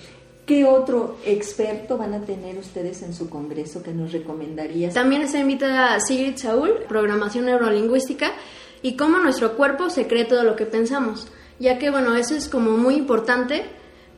¿Qué 0.45 0.65
otro 0.65 1.17
experto 1.25 1.97
van 1.97 2.13
a 2.13 2.21
tener 2.21 2.57
ustedes 2.57 3.01
en 3.03 3.13
su 3.13 3.29
congreso 3.29 3.81
que 3.81 3.93
nos 3.93 4.11
recomendarías? 4.11 4.93
También 4.93 5.21
está 5.21 5.39
invitada 5.39 5.99
Sigrid 5.99 6.35
Saúl, 6.37 6.71
programación 6.89 7.45
neurolingüística, 7.45 8.33
y 8.81 8.97
cómo 8.97 9.19
nuestro 9.19 9.55
cuerpo 9.55 9.89
se 9.89 10.07
cree 10.07 10.25
todo 10.25 10.43
lo 10.43 10.55
que 10.55 10.65
pensamos 10.65 11.31
ya 11.61 11.77
que 11.77 11.91
bueno, 11.91 12.15
eso 12.15 12.35
es 12.35 12.49
como 12.49 12.75
muy 12.75 12.95
importante 12.95 13.63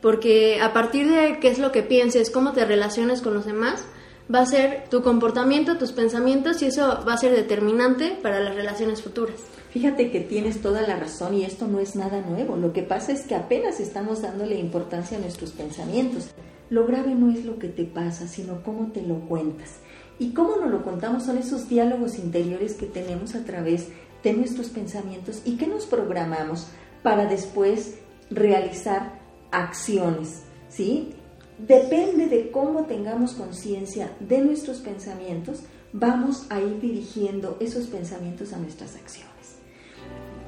porque 0.00 0.60
a 0.60 0.72
partir 0.72 1.10
de 1.10 1.38
qué 1.40 1.48
es 1.48 1.58
lo 1.58 1.72
que 1.72 1.82
pienses, 1.82 2.30
cómo 2.30 2.52
te 2.52 2.64
relaciones 2.64 3.22
con 3.22 3.34
los 3.34 3.44
demás, 3.44 3.86
va 4.32 4.40
a 4.40 4.46
ser 4.46 4.88
tu 4.88 5.02
comportamiento, 5.02 5.76
tus 5.76 5.92
pensamientos 5.92 6.62
y 6.62 6.66
eso 6.66 7.04
va 7.06 7.14
a 7.14 7.18
ser 7.18 7.32
determinante 7.32 8.18
para 8.22 8.40
las 8.40 8.54
relaciones 8.54 9.02
futuras. 9.02 9.36
Fíjate 9.70 10.10
que 10.10 10.20
tienes 10.20 10.62
toda 10.62 10.82
la 10.82 10.96
razón 10.96 11.34
y 11.34 11.44
esto 11.44 11.66
no 11.66 11.80
es 11.80 11.96
nada 11.96 12.20
nuevo. 12.20 12.56
Lo 12.56 12.72
que 12.72 12.82
pasa 12.82 13.12
es 13.12 13.22
que 13.22 13.34
apenas 13.34 13.80
estamos 13.80 14.22
dándole 14.22 14.58
importancia 14.58 15.18
a 15.18 15.20
nuestros 15.20 15.50
pensamientos. 15.50 16.30
Lo 16.70 16.86
grave 16.86 17.14
no 17.14 17.30
es 17.30 17.44
lo 17.44 17.58
que 17.58 17.68
te 17.68 17.84
pasa, 17.84 18.28
sino 18.28 18.62
cómo 18.62 18.92
te 18.92 19.02
lo 19.02 19.20
cuentas. 19.20 19.78
Y 20.18 20.30
cómo 20.30 20.56
nos 20.56 20.70
lo 20.70 20.84
contamos 20.84 21.24
son 21.24 21.38
esos 21.38 21.68
diálogos 21.68 22.18
interiores 22.18 22.74
que 22.74 22.86
tenemos 22.86 23.34
a 23.34 23.44
través 23.44 23.88
de 24.22 24.32
nuestros 24.32 24.68
pensamientos 24.68 25.42
y 25.44 25.56
que 25.56 25.66
nos 25.66 25.86
programamos 25.86 26.68
para 27.02 27.26
después 27.26 27.96
realizar 28.30 29.20
acciones, 29.50 30.42
¿sí? 30.68 31.14
Depende 31.66 32.26
de 32.26 32.50
cómo 32.50 32.84
tengamos 32.84 33.32
conciencia 33.32 34.10
de 34.20 34.38
nuestros 34.38 34.80
pensamientos, 34.80 35.62
vamos 35.94 36.46
a 36.50 36.60
ir 36.60 36.78
dirigiendo 36.78 37.56
esos 37.58 37.86
pensamientos 37.86 38.52
a 38.52 38.58
nuestras 38.58 38.96
acciones. 38.96 39.56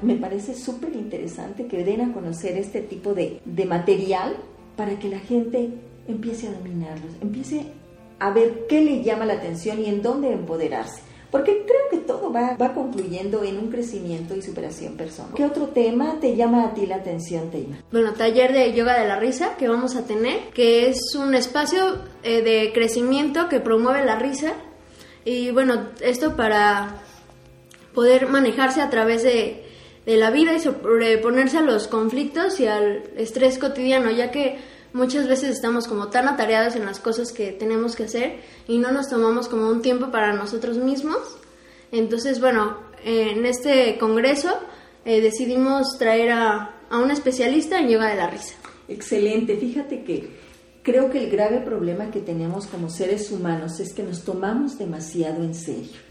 Me 0.03 0.15
parece 0.15 0.53
súper 0.53 0.95
interesante 0.95 1.65
que 1.65 1.83
den 1.83 2.01
a 2.01 2.13
conocer 2.13 2.55
este 2.55 2.81
tipo 2.81 3.15
de, 3.15 3.41
de 3.45 3.65
material 3.65 4.37
para 4.75 4.99
que 4.99 5.09
la 5.09 5.17
gente 5.17 5.71
empiece 6.07 6.49
a 6.49 6.51
dominarlos, 6.51 7.15
empiece 7.19 7.65
a 8.19 8.29
ver 8.29 8.67
qué 8.69 8.81
le 8.81 9.03
llama 9.03 9.25
la 9.25 9.33
atención 9.33 9.79
y 9.79 9.85
en 9.85 10.03
dónde 10.03 10.31
empoderarse. 10.31 11.01
Porque 11.31 11.65
creo 11.65 11.89
que 11.91 11.97
todo 11.97 12.31
va, 12.31 12.55
va 12.55 12.73
concluyendo 12.73 13.43
en 13.43 13.57
un 13.57 13.69
crecimiento 13.69 14.35
y 14.35 14.41
superación 14.41 14.95
personal. 14.95 15.33
¿Qué 15.35 15.43
otro 15.43 15.67
tema 15.67 16.19
te 16.21 16.35
llama 16.35 16.65
a 16.65 16.73
ti 16.73 16.85
la 16.85 16.95
atención, 16.97 17.51
Teima? 17.51 17.77
Bueno, 17.91 18.13
taller 18.13 18.53
de 18.53 18.73
yoga 18.73 18.99
de 18.99 19.07
la 19.07 19.19
risa 19.19 19.55
que 19.57 19.67
vamos 19.67 19.95
a 19.95 20.05
tener, 20.05 20.49
que 20.53 20.89
es 20.89 21.15
un 21.15 21.35
espacio 21.35 21.99
eh, 22.23 22.41
de 22.41 22.71
crecimiento 22.73 23.49
que 23.49 23.59
promueve 23.59 24.05
la 24.05 24.17
risa. 24.17 24.53
Y 25.25 25.51
bueno, 25.51 25.89
esto 26.01 26.37
para 26.37 27.01
poder 27.93 28.29
manejarse 28.29 28.81
a 28.81 28.89
través 28.89 29.23
de, 29.23 29.65
de 30.05 30.15
la 30.15 30.31
vida 30.31 30.53
y 30.53 30.59
sobreponerse 30.59 31.57
a 31.57 31.61
los 31.61 31.89
conflictos 31.89 32.61
y 32.61 32.67
al 32.67 33.03
estrés 33.17 33.57
cotidiano, 33.57 34.09
ya 34.11 34.31
que 34.31 34.57
muchas 34.97 35.27
veces 35.27 35.49
estamos 35.49 35.87
como 35.87 36.07
tan 36.07 36.27
atareados 36.27 36.75
en 36.75 36.85
las 36.85 36.99
cosas 36.99 37.31
que 37.31 37.51
tenemos 37.51 37.95
que 37.95 38.03
hacer 38.03 38.39
y 38.67 38.79
no 38.79 38.91
nos 38.91 39.07
tomamos 39.07 39.47
como 39.47 39.69
un 39.69 39.81
tiempo 39.81 40.11
para 40.11 40.33
nosotros 40.33 40.77
mismos. 40.77 41.19
Entonces, 41.91 42.41
bueno, 42.41 42.77
en 43.05 43.45
este 43.45 43.97
congreso 43.99 44.49
eh, 45.05 45.21
decidimos 45.21 45.97
traer 45.97 46.31
a, 46.31 46.81
a 46.89 46.97
un 46.97 47.11
especialista 47.11 47.79
en 47.79 47.89
yoga 47.89 48.09
de 48.09 48.15
la 48.15 48.29
risa. 48.29 48.55
Excelente, 48.89 49.55
fíjate 49.55 50.03
que 50.03 50.29
creo 50.81 51.09
que 51.11 51.23
el 51.23 51.29
grave 51.29 51.59
problema 51.59 52.09
que 52.09 52.19
tenemos 52.19 52.65
como 52.65 52.89
seres 52.89 53.31
humanos 53.31 53.79
es 53.79 53.93
que 53.93 54.03
nos 54.03 54.23
tomamos 54.23 54.77
demasiado 54.77 55.43
en 55.43 55.53
serio. 55.53 56.07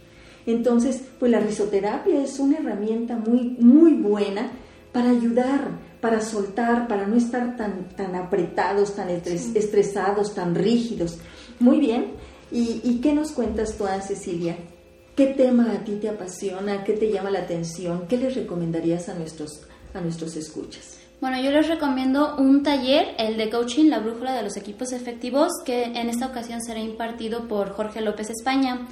Entonces, 0.46 1.02
pues 1.18 1.32
la 1.32 1.40
risoterapia 1.40 2.22
es 2.22 2.38
una 2.38 2.58
herramienta 2.58 3.16
muy, 3.16 3.56
muy 3.58 3.94
buena 3.94 4.52
para 4.92 5.10
ayudar, 5.10 5.80
para 6.06 6.20
soltar, 6.20 6.86
para 6.86 7.04
no 7.04 7.16
estar 7.16 7.56
tan, 7.56 7.88
tan 7.96 8.14
apretados, 8.14 8.94
tan 8.94 9.08
estresados, 9.10 10.36
tan 10.36 10.54
rígidos. 10.54 11.18
Muy 11.58 11.80
bien. 11.80 12.12
¿Y, 12.52 13.00
qué 13.02 13.12
nos 13.12 13.32
cuentas 13.32 13.76
tú, 13.76 13.86
Cecilia? 14.06 14.56
¿Qué 15.16 15.26
tema 15.26 15.72
a 15.72 15.82
ti 15.82 15.96
te 15.96 16.08
apasiona? 16.08 16.84
¿Qué 16.84 16.92
te 16.92 17.10
llama 17.10 17.30
la 17.30 17.40
atención? 17.40 18.06
¿Qué 18.08 18.18
les 18.18 18.36
recomendarías 18.36 19.08
a 19.08 19.14
nuestros, 19.14 19.62
a 19.94 20.00
nuestros 20.00 20.36
escuchas? 20.36 21.00
Bueno, 21.20 21.42
yo 21.42 21.50
les 21.50 21.66
recomiendo 21.66 22.36
un 22.36 22.62
taller, 22.62 23.16
el 23.18 23.36
de 23.36 23.50
coaching, 23.50 23.90
la 23.90 23.98
brújula 23.98 24.32
de 24.32 24.44
los 24.44 24.56
equipos 24.56 24.92
efectivos, 24.92 25.50
que 25.64 25.86
en 25.86 26.08
esta 26.08 26.28
ocasión 26.28 26.62
será 26.62 26.78
impartido 26.78 27.48
por 27.48 27.70
Jorge 27.70 28.00
López 28.00 28.30
España. 28.30 28.86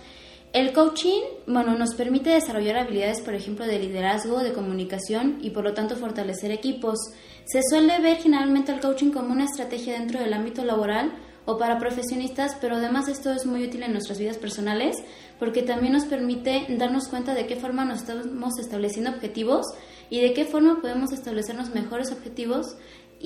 El 0.55 0.73
coaching, 0.73 1.21
bueno, 1.49 1.77
nos 1.77 1.97
permite 1.97 2.31
desarrollar 2.31 2.77
habilidades, 2.77 3.21
por 3.23 3.35
ejemplo, 3.35 3.67
de 3.67 3.81
liderazgo, 3.81 4.39
de 4.39 4.53
comunicación 4.53 5.39
y 5.43 5.51
por 5.51 5.65
lo 5.65 5.75
tanto 5.75 5.97
fortalecer 5.97 6.53
equipos. 6.53 6.97
Se 7.45 7.61
suele 7.69 7.99
ver 7.99 8.19
generalmente 8.19 8.71
el 8.71 8.79
coaching 8.79 9.11
como 9.11 9.33
una 9.33 9.47
estrategia 9.47 9.95
dentro 9.95 10.21
del 10.21 10.33
ámbito 10.33 10.65
laboral 10.65 11.13
o 11.45 11.59
para 11.59 11.81
profesionistas, 11.81 12.57
pero 12.61 12.77
además 12.77 13.09
esto 13.09 13.33
es 13.33 13.47
muy 13.47 13.65
útil 13.65 13.83
en 13.83 13.91
nuestras 13.91 14.21
vidas 14.21 14.39
personales 14.39 14.97
porque 15.41 15.63
también 15.63 15.93
nos 15.93 16.05
permite 16.05 16.67
darnos 16.69 17.09
cuenta 17.09 17.35
de 17.35 17.49
qué 17.49 17.57
forma 17.57 17.85
nos 17.85 18.03
estamos 18.03 18.57
estableciendo 18.61 19.11
objetivos 19.11 19.67
y 20.09 20.21
de 20.21 20.35
qué 20.35 20.45
forma 20.45 20.81
podemos 20.81 21.11
establecernos 21.11 21.75
mejores 21.75 22.13
objetivos 22.13 22.77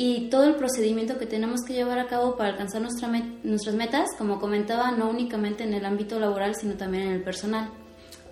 y 0.00 0.28
todo 0.31 0.45
el 0.45 0.55
procedimiento 0.55 1.19
que 1.19 1.26
tenemos 1.26 1.62
que 1.67 1.73
llevar 1.73 1.99
a 1.99 2.07
cabo 2.07 2.37
para 2.37 2.50
alcanzar 2.50 2.81
nuestra 2.81 3.09
nuestras 3.43 3.75
metas, 3.75 4.07
como 4.17 4.38
comentaba, 4.38 4.93
no 4.93 5.11
únicamente 5.11 5.64
en 5.64 5.75
el 5.75 5.85
ámbito 5.85 6.21
laboral, 6.21 6.55
sino 6.55 6.75
también 6.75 7.09
en 7.09 7.12
el 7.14 7.23
personal. 7.25 7.69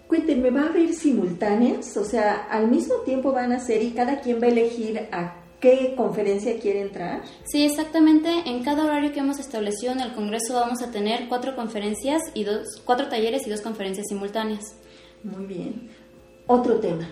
Cuéntenme, 0.06 0.50
¿va 0.52 0.60
a 0.60 0.66
haber 0.66 0.94
simultáneas? 0.94 1.96
O 1.96 2.04
sea, 2.04 2.46
al 2.48 2.70
mismo 2.70 2.94
tiempo 3.04 3.32
van 3.32 3.50
a 3.50 3.58
ser 3.58 3.82
y 3.82 3.90
cada 3.90 4.20
quien 4.20 4.40
va 4.40 4.46
a 4.46 4.50
elegir 4.50 5.08
a 5.10 5.42
qué 5.58 5.94
conferencia 5.96 6.56
quiere 6.60 6.82
entrar. 6.82 7.22
Sí, 7.46 7.64
exactamente. 7.64 8.30
En 8.46 8.62
cada 8.62 8.84
horario 8.84 9.12
que 9.12 9.18
hemos 9.18 9.40
establecido 9.40 9.92
en 9.92 9.98
el 9.98 10.12
Congreso 10.12 10.54
vamos 10.54 10.82
a 10.82 10.92
tener 10.92 11.26
cuatro 11.28 11.56
conferencias 11.56 12.22
y 12.32 12.44
dos, 12.44 12.80
cuatro 12.84 13.08
talleres 13.08 13.44
y 13.44 13.50
dos 13.50 13.60
conferencias 13.60 14.06
simultáneas. 14.08 14.62
Muy 15.24 15.46
bien. 15.46 15.90
Otro 16.46 16.78
tema. 16.78 17.08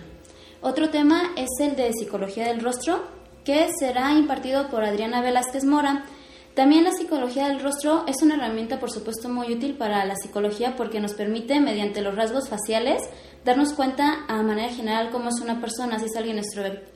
Otro 0.61 0.91
tema 0.91 1.33
es 1.35 1.49
el 1.59 1.75
de 1.75 1.91
psicología 1.91 2.47
del 2.47 2.61
rostro, 2.61 3.03
que 3.45 3.69
será 3.79 4.11
impartido 4.13 4.69
por 4.69 4.83
Adriana 4.83 5.21
Velázquez 5.21 5.63
Mora. 5.63 6.03
También 6.55 6.83
la 6.83 6.91
psicología 6.91 7.47
del 7.47 7.59
rostro 7.59 8.03
es 8.07 8.23
una 8.23 8.35
herramienta, 8.35 8.79
por 8.79 8.89
supuesto, 8.89 9.29
muy 9.29 9.53
útil 9.53 9.75
para 9.75 10.03
la 10.05 10.15
psicología 10.15 10.75
porque 10.75 10.99
nos 10.99 11.13
permite, 11.13 11.59
mediante 11.59 12.01
los 12.01 12.15
rasgos 12.15 12.49
faciales, 12.49 13.03
darnos 13.43 13.73
cuenta 13.73 14.25
a 14.27 14.41
manera 14.41 14.73
general 14.73 15.11
cómo 15.11 15.29
es 15.29 15.39
una 15.41 15.61
persona, 15.61 15.99
si 15.99 16.05
es 16.05 16.15
alguien 16.15 16.41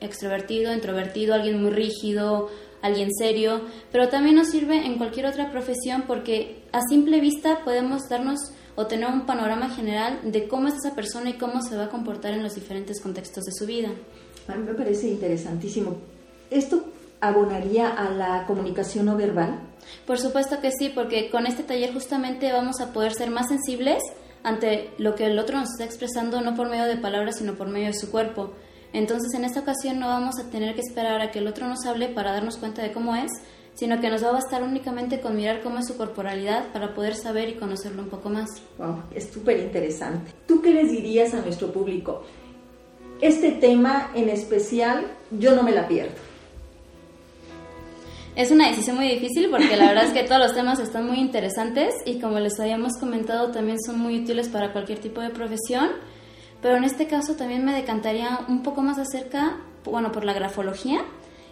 extrovertido, 0.00 0.74
introvertido, 0.74 1.34
alguien 1.34 1.62
muy 1.62 1.70
rígido, 1.70 2.48
alguien 2.82 3.10
serio, 3.14 3.60
pero 3.92 4.08
también 4.08 4.36
nos 4.36 4.48
sirve 4.48 4.86
en 4.86 4.96
cualquier 4.96 5.26
otra 5.26 5.52
profesión 5.52 6.04
porque 6.06 6.64
a 6.72 6.80
simple 6.88 7.20
vista 7.20 7.62
podemos 7.64 8.08
darnos 8.08 8.38
o 8.74 8.86
tener 8.86 9.08
un 9.08 9.26
panorama 9.26 9.68
general 9.68 10.20
de 10.24 10.48
cómo 10.48 10.68
es 10.68 10.74
esa 10.74 10.94
persona 10.96 11.30
y 11.30 11.34
cómo 11.34 11.62
se 11.62 11.76
va 11.76 11.84
a 11.84 11.90
comportar 11.90 12.32
en 12.32 12.42
los 12.42 12.54
diferentes 12.54 13.00
contextos 13.00 13.44
de 13.44 13.52
su 13.52 13.66
vida. 13.66 13.90
A 14.48 14.54
mí 14.54 14.64
me 14.64 14.74
parece 14.74 15.08
interesantísimo 15.08 16.19
¿Esto 16.50 16.84
abonaría 17.20 17.88
a 17.88 18.10
la 18.10 18.44
comunicación 18.46 19.06
no 19.06 19.16
verbal? 19.16 19.60
Por 20.06 20.18
supuesto 20.18 20.60
que 20.60 20.72
sí, 20.72 20.90
porque 20.92 21.30
con 21.30 21.46
este 21.46 21.62
taller 21.62 21.92
justamente 21.92 22.52
vamos 22.52 22.80
a 22.80 22.92
poder 22.92 23.12
ser 23.12 23.30
más 23.30 23.48
sensibles 23.48 24.02
ante 24.42 24.90
lo 24.98 25.14
que 25.14 25.26
el 25.26 25.38
otro 25.38 25.58
nos 25.58 25.70
está 25.70 25.84
expresando 25.84 26.40
no 26.40 26.54
por 26.54 26.68
medio 26.68 26.84
de 26.84 26.96
palabras, 26.96 27.38
sino 27.38 27.54
por 27.54 27.68
medio 27.68 27.88
de 27.88 27.94
su 27.94 28.10
cuerpo. 28.10 28.52
Entonces, 28.92 29.32
en 29.34 29.44
esta 29.44 29.60
ocasión 29.60 30.00
no 30.00 30.08
vamos 30.08 30.38
a 30.40 30.50
tener 30.50 30.74
que 30.74 30.80
esperar 30.80 31.20
a 31.20 31.30
que 31.30 31.38
el 31.38 31.46
otro 31.46 31.68
nos 31.68 31.86
hable 31.86 32.08
para 32.08 32.32
darnos 32.32 32.56
cuenta 32.56 32.82
de 32.82 32.92
cómo 32.92 33.14
es, 33.14 33.30
sino 33.74 34.00
que 34.00 34.10
nos 34.10 34.24
va 34.24 34.30
a 34.30 34.32
bastar 34.32 34.62
únicamente 34.62 35.20
con 35.20 35.36
mirar 35.36 35.62
cómo 35.62 35.78
es 35.78 35.86
su 35.86 35.96
corporalidad 35.96 36.72
para 36.72 36.94
poder 36.94 37.14
saber 37.14 37.48
y 37.48 37.54
conocerlo 37.54 38.02
un 38.02 38.08
poco 38.08 38.28
más. 38.28 38.48
Wow, 38.78 39.04
es 39.14 39.30
súper 39.30 39.60
interesante. 39.60 40.32
¿Tú 40.46 40.60
qué 40.60 40.72
les 40.74 40.90
dirías 40.90 41.32
a 41.34 41.40
nuestro 41.40 41.72
público? 41.72 42.24
Este 43.20 43.52
tema 43.52 44.10
en 44.14 44.28
especial, 44.28 45.06
yo 45.30 45.54
no 45.54 45.62
me 45.62 45.72
la 45.72 45.86
pierdo. 45.86 46.29
Es 48.40 48.50
una 48.50 48.70
decisión 48.70 48.96
muy 48.96 49.06
difícil 49.06 49.50
porque 49.50 49.76
la 49.76 49.88
verdad 49.88 50.04
es 50.04 50.14
que 50.14 50.22
todos 50.22 50.40
los 50.40 50.54
temas 50.54 50.78
están 50.78 51.06
muy 51.06 51.18
interesantes 51.18 51.92
y 52.06 52.20
como 52.20 52.38
les 52.38 52.58
habíamos 52.58 52.96
comentado 52.98 53.50
también 53.50 53.76
son 53.78 53.98
muy 53.98 54.18
útiles 54.18 54.48
para 54.48 54.72
cualquier 54.72 54.98
tipo 54.98 55.20
de 55.20 55.28
profesión, 55.28 55.90
pero 56.62 56.78
en 56.78 56.84
este 56.84 57.06
caso 57.06 57.34
también 57.34 57.66
me 57.66 57.74
decantaría 57.74 58.38
un 58.48 58.62
poco 58.62 58.80
más 58.80 58.98
acerca, 58.98 59.58
bueno, 59.84 60.10
por 60.10 60.24
la 60.24 60.32
grafología, 60.32 61.04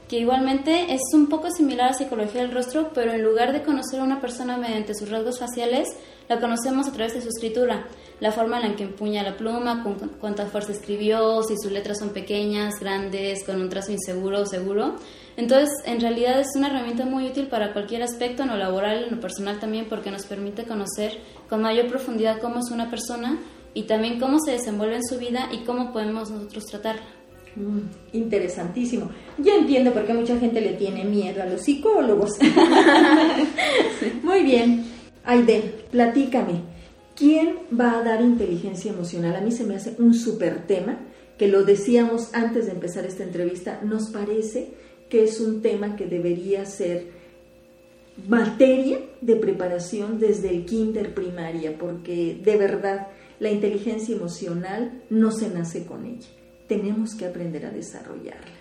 que 0.09 0.19
igualmente 0.19 0.95
es 0.95 1.03
un 1.13 1.29
poco 1.29 1.51
similar 1.51 1.91
a 1.91 1.93
psicología 1.93 2.41
del 2.41 2.53
rostro, 2.53 2.91
pero 2.95 3.13
en 3.13 3.23
lugar 3.23 3.53
de 3.53 3.63
conocer 3.63 4.01
a 4.01 4.05
una 4.05 4.23
persona 4.23 4.57
mediante 4.57 4.95
sus 4.95 5.11
rasgos 5.11 5.39
faciales, 5.39 5.91
la 6.27 6.41
conocemos 6.41 6.89
a 6.89 6.93
través 6.93 7.13
de 7.13 7.21
su 7.21 7.29
escritura, 7.29 7.87
la 8.19 8.33
forma 8.33 8.63
en 8.63 8.71
la 8.71 8.77
que 8.77 8.85
empuña 8.85 9.23
la 9.23 9.37
pluma, 9.37 9.83
con 9.83 9.97
cuánta 10.19 10.47
fuerza 10.47 10.73
escribió, 10.73 11.43
si 11.43 11.55
sus 11.59 11.71
letras 11.71 11.99
son 11.99 12.15
pequeñas, 12.15 12.81
grandes, 12.81 13.45
con 13.45 13.61
un 13.61 13.69
trazo 13.69 13.93
inseguro 13.93 14.41
o 14.41 14.47
seguro. 14.47 14.95
Entonces, 15.39 15.71
en 15.85 16.01
realidad 16.01 16.41
es 16.41 16.49
una 16.57 16.67
herramienta 16.67 17.05
muy 17.05 17.29
útil 17.29 17.47
para 17.47 17.73
cualquier 17.73 18.03
aspecto, 18.03 18.43
en 18.43 18.49
lo 18.49 18.57
laboral, 18.57 19.05
en 19.05 19.15
lo 19.15 19.21
personal 19.21 19.61
también, 19.61 19.87
porque 19.89 20.11
nos 20.11 20.27
permite 20.27 20.65
conocer 20.65 21.13
con 21.49 21.63
mayor 21.63 21.87
profundidad 21.87 22.41
cómo 22.41 22.59
es 22.59 22.73
una 22.73 22.91
persona 22.91 23.39
y 23.73 23.85
también 23.85 24.19
cómo 24.19 24.41
se 24.41 24.51
desenvuelve 24.51 24.97
en 24.97 25.05
su 25.05 25.17
vida 25.17 25.49
y 25.53 25.59
cómo 25.59 25.93
podemos 25.93 26.29
nosotros 26.29 26.67
tratarla. 26.67 27.03
Mm, 27.55 27.83
interesantísimo. 28.15 29.11
Ya 29.39 29.55
entiendo 29.55 29.93
por 29.93 30.07
qué 30.07 30.13
mucha 30.13 30.37
gente 30.41 30.61
le 30.61 30.73
tiene 30.73 31.05
miedo 31.05 31.41
a 31.41 31.47
los 31.47 31.63
psicólogos. 31.63 32.33
Muy 34.25 34.43
bien. 34.43 34.87
Aide, 35.23 35.85
platícame. 35.93 36.63
¿Quién 37.15 37.59
va 37.81 38.01
a 38.01 38.03
dar 38.03 38.23
inteligencia 38.23 38.91
emocional? 38.91 39.37
A 39.37 39.41
mí 39.41 39.53
se 39.53 39.63
me 39.63 39.77
hace 39.77 39.95
un 40.01 40.15
súper 40.15 40.67
tema, 40.67 40.99
que 41.39 41.47
lo 41.47 41.63
decíamos 41.63 42.35
antes 42.35 42.67
de 42.67 42.73
empezar 42.73 43.05
esta 43.05 43.23
entrevista. 43.23 43.79
Nos 43.85 44.11
parece 44.11 44.88
que 45.09 45.25
es 45.25 45.41
un 45.41 45.63
tema 45.63 45.97
que 45.97 46.07
debería 46.07 46.65
ser 46.67 47.07
materia 48.27 48.99
de 49.21 49.37
preparación 49.37 50.19
desde 50.19 50.51
el 50.51 50.65
kinder 50.65 51.15
primaria, 51.15 51.77
porque 51.79 52.39
de 52.43 52.57
verdad 52.57 53.09
la 53.39 53.51
inteligencia 53.51 54.17
emocional 54.17 55.03
no 55.11 55.31
se 55.31 55.49
nace 55.49 55.87
con 55.87 56.05
ella, 56.05 56.29
tenemos 56.67 57.15
que 57.15 57.27
aprender 57.27 57.67
a 57.67 57.71
desarrollarla. 57.71 58.57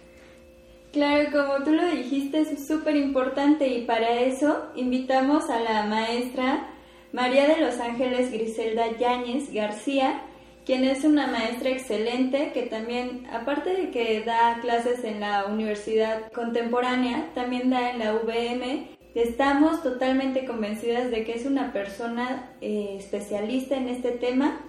Claro, 0.93 1.29
como 1.31 1.63
tú 1.63 1.71
lo 1.71 1.85
dijiste, 1.89 2.41
es 2.41 2.67
súper 2.67 2.95
importante 2.95 3.67
y 3.67 3.85
para 3.85 4.21
eso 4.21 4.67
invitamos 4.75 5.49
a 5.49 5.59
la 5.59 5.85
maestra 5.85 6.73
María 7.13 7.47
de 7.47 7.61
los 7.61 7.79
Ángeles 7.79 8.31
Griselda 8.31 8.97
Yáñez 8.97 9.51
García, 9.53 10.21
quien 10.67 10.83
es 10.83 11.05
una 11.05 11.27
maestra 11.27 11.69
excelente 11.69 12.51
que 12.53 12.63
también, 12.63 13.25
aparte 13.31 13.69
de 13.69 13.89
que 13.89 14.21
da 14.23 14.59
clases 14.59 15.05
en 15.05 15.21
la 15.21 15.45
Universidad 15.45 16.29
Contemporánea, 16.33 17.29
también 17.33 17.69
da 17.69 17.91
en 17.91 17.99
la 17.99 18.15
UVM. 18.15 18.89
Estamos 19.15 19.81
totalmente 19.81 20.45
convencidas 20.45 21.09
de 21.09 21.23
que 21.23 21.35
es 21.35 21.45
una 21.45 21.71
persona 21.71 22.51
eh, 22.59 22.97
especialista 22.99 23.77
en 23.77 23.87
este 23.87 24.11
tema, 24.11 24.59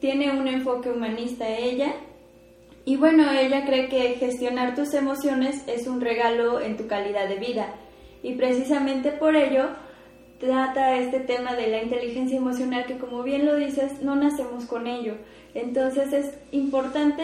tiene 0.00 0.30
un 0.30 0.46
enfoque 0.46 0.92
humanista 0.92 1.48
ella. 1.48 1.92
Y 2.84 2.94
bueno, 2.94 3.28
ella 3.32 3.66
cree 3.66 3.88
que 3.88 4.14
gestionar 4.14 4.76
tus 4.76 4.94
emociones 4.94 5.64
es 5.66 5.88
un 5.88 6.00
regalo 6.00 6.60
en 6.60 6.76
tu 6.76 6.86
calidad 6.86 7.28
de 7.28 7.40
vida. 7.40 7.74
Y 8.22 8.34
precisamente 8.34 9.10
por 9.10 9.34
ello 9.34 9.70
trata 10.38 10.98
este 10.98 11.20
tema 11.20 11.54
de 11.54 11.68
la 11.68 11.82
inteligencia 11.82 12.36
emocional 12.36 12.86
que 12.86 12.98
como 12.98 13.22
bien 13.22 13.46
lo 13.46 13.56
dices, 13.56 14.02
no 14.02 14.16
nacemos 14.16 14.64
con 14.64 14.86
ello. 14.86 15.14
Entonces 15.54 16.12
es 16.12 16.34
importante 16.52 17.22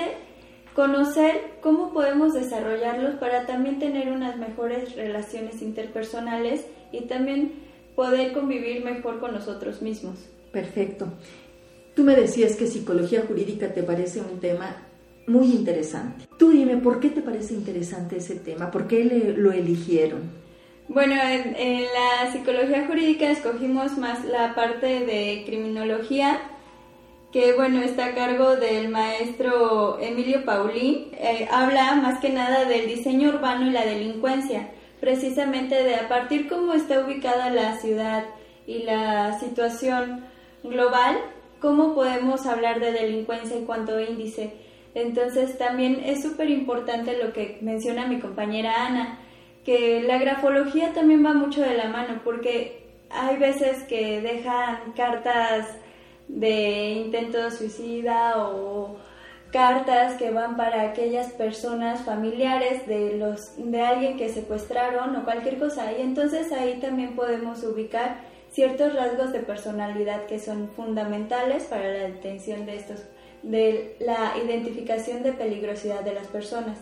conocer 0.75 1.41
cómo 1.61 1.93
podemos 1.93 2.33
desarrollarlos 2.33 3.17
para 3.17 3.47
también 3.47 3.79
tener 3.79 4.11
unas 4.11 4.39
mejores 4.39 4.95
relaciones 4.95 5.63
interpersonales 5.63 6.65
y 6.93 7.03
también 7.03 7.53
poder 7.97 8.33
convivir 8.33 8.85
mejor 8.85 9.21
con 9.21 9.33
nosotros 9.33 9.83
mismos. 9.83 10.17
Perfecto. 10.53 11.09
Tú 11.95 12.05
me 12.05 12.15
decías 12.15 12.57
que 12.57 12.67
psicología 12.67 13.25
jurídica 13.27 13.75
te 13.75 13.83
parece 13.83 14.21
un 14.21 14.41
tema 14.41 14.77
muy 15.27 15.53
interesante. 15.53 16.27
Tú 16.39 16.51
dime, 16.51 16.77
¿por 16.77 17.01
qué 17.01 17.11
te 17.11 17.21
parece 17.21 17.55
interesante 17.55 18.17
ese 18.17 18.37
tema? 18.37 18.71
¿Por 18.71 18.87
qué 18.87 19.35
lo 19.37 19.53
eligieron? 19.53 20.23
Bueno, 20.93 21.15
en, 21.23 21.85
la 21.85 22.33
psicología 22.33 22.85
jurídica 22.85 23.31
escogimos 23.31 23.97
más 23.97 24.25
la 24.25 24.57
parte 24.57 25.07
de 25.07 25.45
criminología, 25.47 26.41
que 27.31 27.53
bueno, 27.53 27.81
está 27.81 28.07
a 28.07 28.15
cargo 28.17 28.57
del 28.57 28.89
maestro 28.89 30.01
Emilio 30.01 30.45
Paulín. 30.45 31.13
Eh, 31.13 31.47
habla 31.49 31.95
más 31.95 32.19
que 32.19 32.31
nada 32.31 32.65
del 32.65 32.89
diseño 32.89 33.29
urbano 33.29 33.69
y 33.69 33.71
la 33.71 33.87
delincuencia, 33.87 34.71
precisamente 35.01 35.81
de 35.81 35.95
a 35.95 36.09
partir 36.09 36.49
cómo 36.49 36.73
está 36.73 36.99
ubicada 36.99 37.51
la 37.51 37.77
ciudad 37.77 38.25
y 38.67 38.83
la 38.83 39.39
situación 39.39 40.25
global, 40.65 41.19
cómo 41.61 41.95
podemos 41.95 42.47
hablar 42.47 42.81
de 42.81 42.91
delincuencia 42.91 43.57
en 43.57 43.65
cuanto 43.65 43.97
a 43.97 44.03
índice. 44.03 44.55
Entonces 44.97 45.57
también 45.57 46.03
es 46.05 46.21
súper 46.21 46.51
importante 46.51 47.17
lo 47.17 47.33
que 47.33 47.59
menciona 47.61 48.09
mi 48.09 48.19
compañera 48.19 48.87
Ana, 48.87 49.21
que 49.71 50.03
la 50.03 50.19
grafología 50.19 50.93
también 50.93 51.25
va 51.25 51.33
mucho 51.33 51.61
de 51.61 51.77
la 51.77 51.89
mano, 51.89 52.23
porque 52.25 52.89
hay 53.09 53.37
veces 53.37 53.85
que 53.85 54.21
dejan 54.21 54.95
cartas 54.97 55.69
de 56.27 56.91
intento 57.05 57.49
suicida 57.53 58.49
o 58.49 58.97
cartas 59.53 60.15
que 60.15 60.33
van 60.33 60.57
para 60.57 60.83
aquellas 60.83 61.29
personas 61.35 62.01
familiares 62.01 62.85
de 62.89 63.17
los 63.17 63.53
de 63.59 63.81
alguien 63.81 64.17
que 64.17 64.29
secuestraron 64.29 65.15
o 65.15 65.25
cualquier 65.25 65.61
cosa 65.61 65.93
y 65.93 66.03
entonces 66.03 66.51
ahí 66.51 66.81
también 66.81 67.15
podemos 67.15 67.63
ubicar 67.63 68.23
ciertos 68.51 68.93
rasgos 68.95 69.33
de 69.33 69.39
personalidad 69.39 70.27
que 70.27 70.41
son 70.41 70.69
fundamentales 70.75 71.63
para 71.67 71.93
la 71.93 72.09
detención 72.09 72.67
de 72.67 72.75
estos 72.75 73.05
de 73.45 73.97
la 74.01 74.35
identificación 74.45 75.23
de 75.23 75.33
peligrosidad 75.33 76.01
de 76.01 76.15
las 76.15 76.27
personas. 76.27 76.77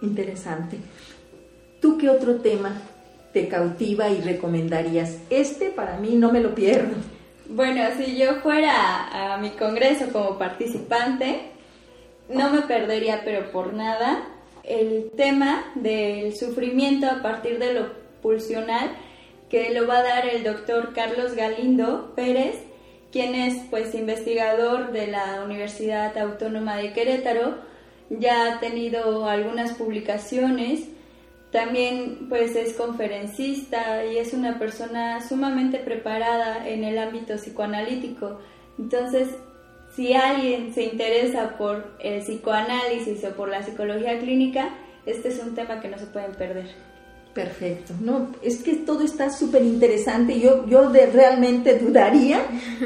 Interesante. 0.00 0.78
¿Tú 1.80 1.98
qué 1.98 2.10
otro 2.10 2.36
tema 2.36 2.72
te 3.32 3.48
cautiva 3.48 4.08
y 4.08 4.20
recomendarías? 4.20 5.18
Este 5.30 5.70
para 5.70 5.96
mí 5.98 6.16
no 6.16 6.32
me 6.32 6.40
lo 6.40 6.54
pierdo. 6.54 6.94
Bueno, 7.48 7.82
si 7.96 8.16
yo 8.16 8.36
fuera 8.40 9.34
a 9.34 9.38
mi 9.38 9.50
congreso 9.50 10.06
como 10.12 10.38
participante, 10.38 11.40
no 12.28 12.50
me 12.50 12.62
perdería, 12.62 13.22
pero 13.24 13.50
por 13.50 13.72
nada, 13.72 14.28
el 14.64 15.10
tema 15.16 15.64
del 15.74 16.36
sufrimiento 16.36 17.06
a 17.06 17.22
partir 17.22 17.58
de 17.58 17.72
lo 17.72 17.92
pulsional 18.20 18.90
que 19.48 19.70
lo 19.70 19.86
va 19.86 19.98
a 19.98 20.02
dar 20.02 20.28
el 20.28 20.44
doctor 20.44 20.92
Carlos 20.92 21.34
Galindo 21.34 22.12
Pérez, 22.14 22.56
quien 23.10 23.34
es 23.34 23.62
pues 23.70 23.94
investigador 23.94 24.92
de 24.92 25.06
la 25.06 25.42
Universidad 25.44 26.16
Autónoma 26.18 26.76
de 26.76 26.92
Querétaro, 26.92 27.56
ya 28.10 28.52
ha 28.52 28.60
tenido 28.60 29.26
algunas 29.26 29.72
publicaciones 29.72 30.88
también 31.50 32.26
pues 32.28 32.54
es 32.56 32.74
conferencista 32.74 34.04
y 34.04 34.18
es 34.18 34.34
una 34.34 34.58
persona 34.58 35.26
sumamente 35.26 35.78
preparada 35.78 36.68
en 36.68 36.84
el 36.84 36.98
ámbito 36.98 37.34
psicoanalítico. 37.36 38.38
Entonces, 38.78 39.28
si 39.94 40.12
alguien 40.12 40.74
se 40.74 40.84
interesa 40.84 41.56
por 41.56 41.96
el 42.00 42.20
psicoanálisis 42.20 43.24
o 43.24 43.30
por 43.30 43.48
la 43.48 43.62
psicología 43.62 44.18
clínica, 44.18 44.70
este 45.06 45.28
es 45.28 45.40
un 45.40 45.54
tema 45.54 45.80
que 45.80 45.88
no 45.88 45.98
se 45.98 46.06
pueden 46.06 46.32
perder. 46.32 46.66
Perfecto. 47.32 47.94
No, 48.00 48.32
es 48.42 48.62
que 48.62 48.76
todo 48.76 49.04
está 49.04 49.30
súper 49.30 49.62
interesante. 49.62 50.38
Yo, 50.40 50.66
yo 50.66 50.90
realmente 50.90 51.78
dudaría 51.78 52.42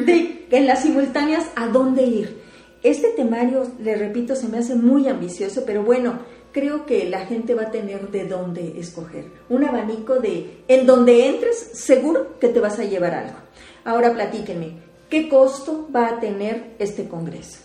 de 0.07 0.47
en 0.51 0.67
las 0.67 0.83
simultáneas 0.83 1.47
a 1.57 1.67
dónde 1.69 2.03
ir. 2.03 2.42
Este 2.83 3.11
temario, 3.11 3.71
le 3.81 3.95
repito, 3.95 4.35
se 4.35 4.49
me 4.49 4.59
hace 4.59 4.75
muy 4.75 5.07
ambicioso, 5.07 5.63
pero 5.65 5.85
bueno, 5.85 6.19
creo 6.51 6.85
que 6.85 7.09
la 7.09 7.27
gente 7.27 7.55
va 7.55 7.63
a 7.63 7.71
tener 7.71 8.11
de 8.11 8.27
dónde 8.27 8.79
escoger. 8.79 9.27
Un 9.49 9.65
abanico 9.65 10.17
de, 10.17 10.63
en 10.67 10.85
donde 10.85 11.29
entres, 11.29 11.71
seguro 11.75 12.39
que 12.41 12.49
te 12.49 12.59
vas 12.59 12.81
a 12.81 12.85
llevar 12.85 13.15
algo. 13.15 13.39
Ahora 13.85 14.13
platíquenme, 14.13 14.73
¿qué 15.09 15.29
costo 15.29 15.89
va 15.95 16.09
a 16.09 16.21
tener 16.21 16.75
este 16.81 17.09
congreso? 17.09 17.59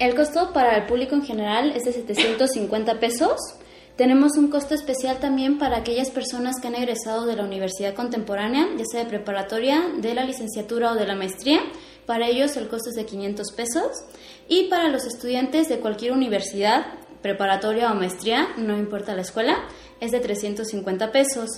El 0.00 0.16
costo 0.16 0.52
para 0.52 0.76
el 0.76 0.86
público 0.86 1.14
en 1.14 1.22
general 1.22 1.70
es 1.76 1.84
de 1.84 1.92
750 1.92 2.98
pesos. 2.98 3.38
Tenemos 3.94 4.36
un 4.36 4.48
costo 4.48 4.74
especial 4.74 5.20
también 5.20 5.58
para 5.58 5.76
aquellas 5.76 6.10
personas 6.10 6.56
que 6.60 6.66
han 6.66 6.74
egresado 6.74 7.26
de 7.26 7.36
la 7.36 7.44
universidad 7.44 7.94
contemporánea, 7.94 8.66
ya 8.76 8.84
sea 8.90 9.04
de 9.04 9.10
preparatoria, 9.10 9.84
de 9.98 10.14
la 10.14 10.24
licenciatura 10.24 10.92
o 10.92 10.94
de 10.96 11.06
la 11.06 11.14
maestría 11.14 11.60
para 12.10 12.26
ellos 12.26 12.56
el 12.56 12.66
costo 12.66 12.90
es 12.90 12.96
de 12.96 13.06
500 13.06 13.52
pesos 13.52 14.02
y 14.48 14.64
para 14.64 14.88
los 14.88 15.04
estudiantes 15.04 15.68
de 15.68 15.78
cualquier 15.78 16.10
universidad, 16.10 16.84
preparatoria 17.22 17.92
o 17.92 17.94
maestría, 17.94 18.48
no 18.58 18.76
importa 18.76 19.14
la 19.14 19.22
escuela, 19.22 19.58
es 20.00 20.10
de 20.10 20.18
350 20.18 21.12
pesos. 21.12 21.48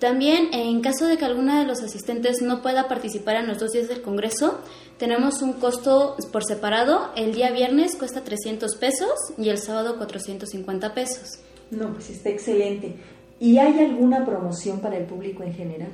También, 0.00 0.52
en 0.52 0.80
caso 0.80 1.06
de 1.06 1.16
que 1.16 1.24
alguna 1.24 1.60
de 1.60 1.66
los 1.68 1.80
asistentes 1.80 2.42
no 2.42 2.60
pueda 2.60 2.88
participar 2.88 3.36
en 3.36 3.46
los 3.46 3.60
dos 3.60 3.70
días 3.70 3.86
del 3.86 4.02
Congreso, 4.02 4.58
tenemos 4.98 5.42
un 5.42 5.52
costo 5.52 6.16
por 6.32 6.42
separado. 6.44 7.12
El 7.14 7.32
día 7.32 7.52
viernes 7.52 7.94
cuesta 7.94 8.24
300 8.24 8.74
pesos 8.74 9.12
y 9.38 9.48
el 9.48 9.58
sábado 9.58 9.96
450 9.96 10.92
pesos. 10.92 11.38
No, 11.70 11.92
pues 11.92 12.10
está 12.10 12.30
excelente. 12.30 12.96
¿Y 13.38 13.58
hay 13.58 13.78
alguna 13.78 14.26
promoción 14.26 14.80
para 14.80 14.96
el 14.96 15.04
público 15.04 15.44
en 15.44 15.54
general? 15.54 15.92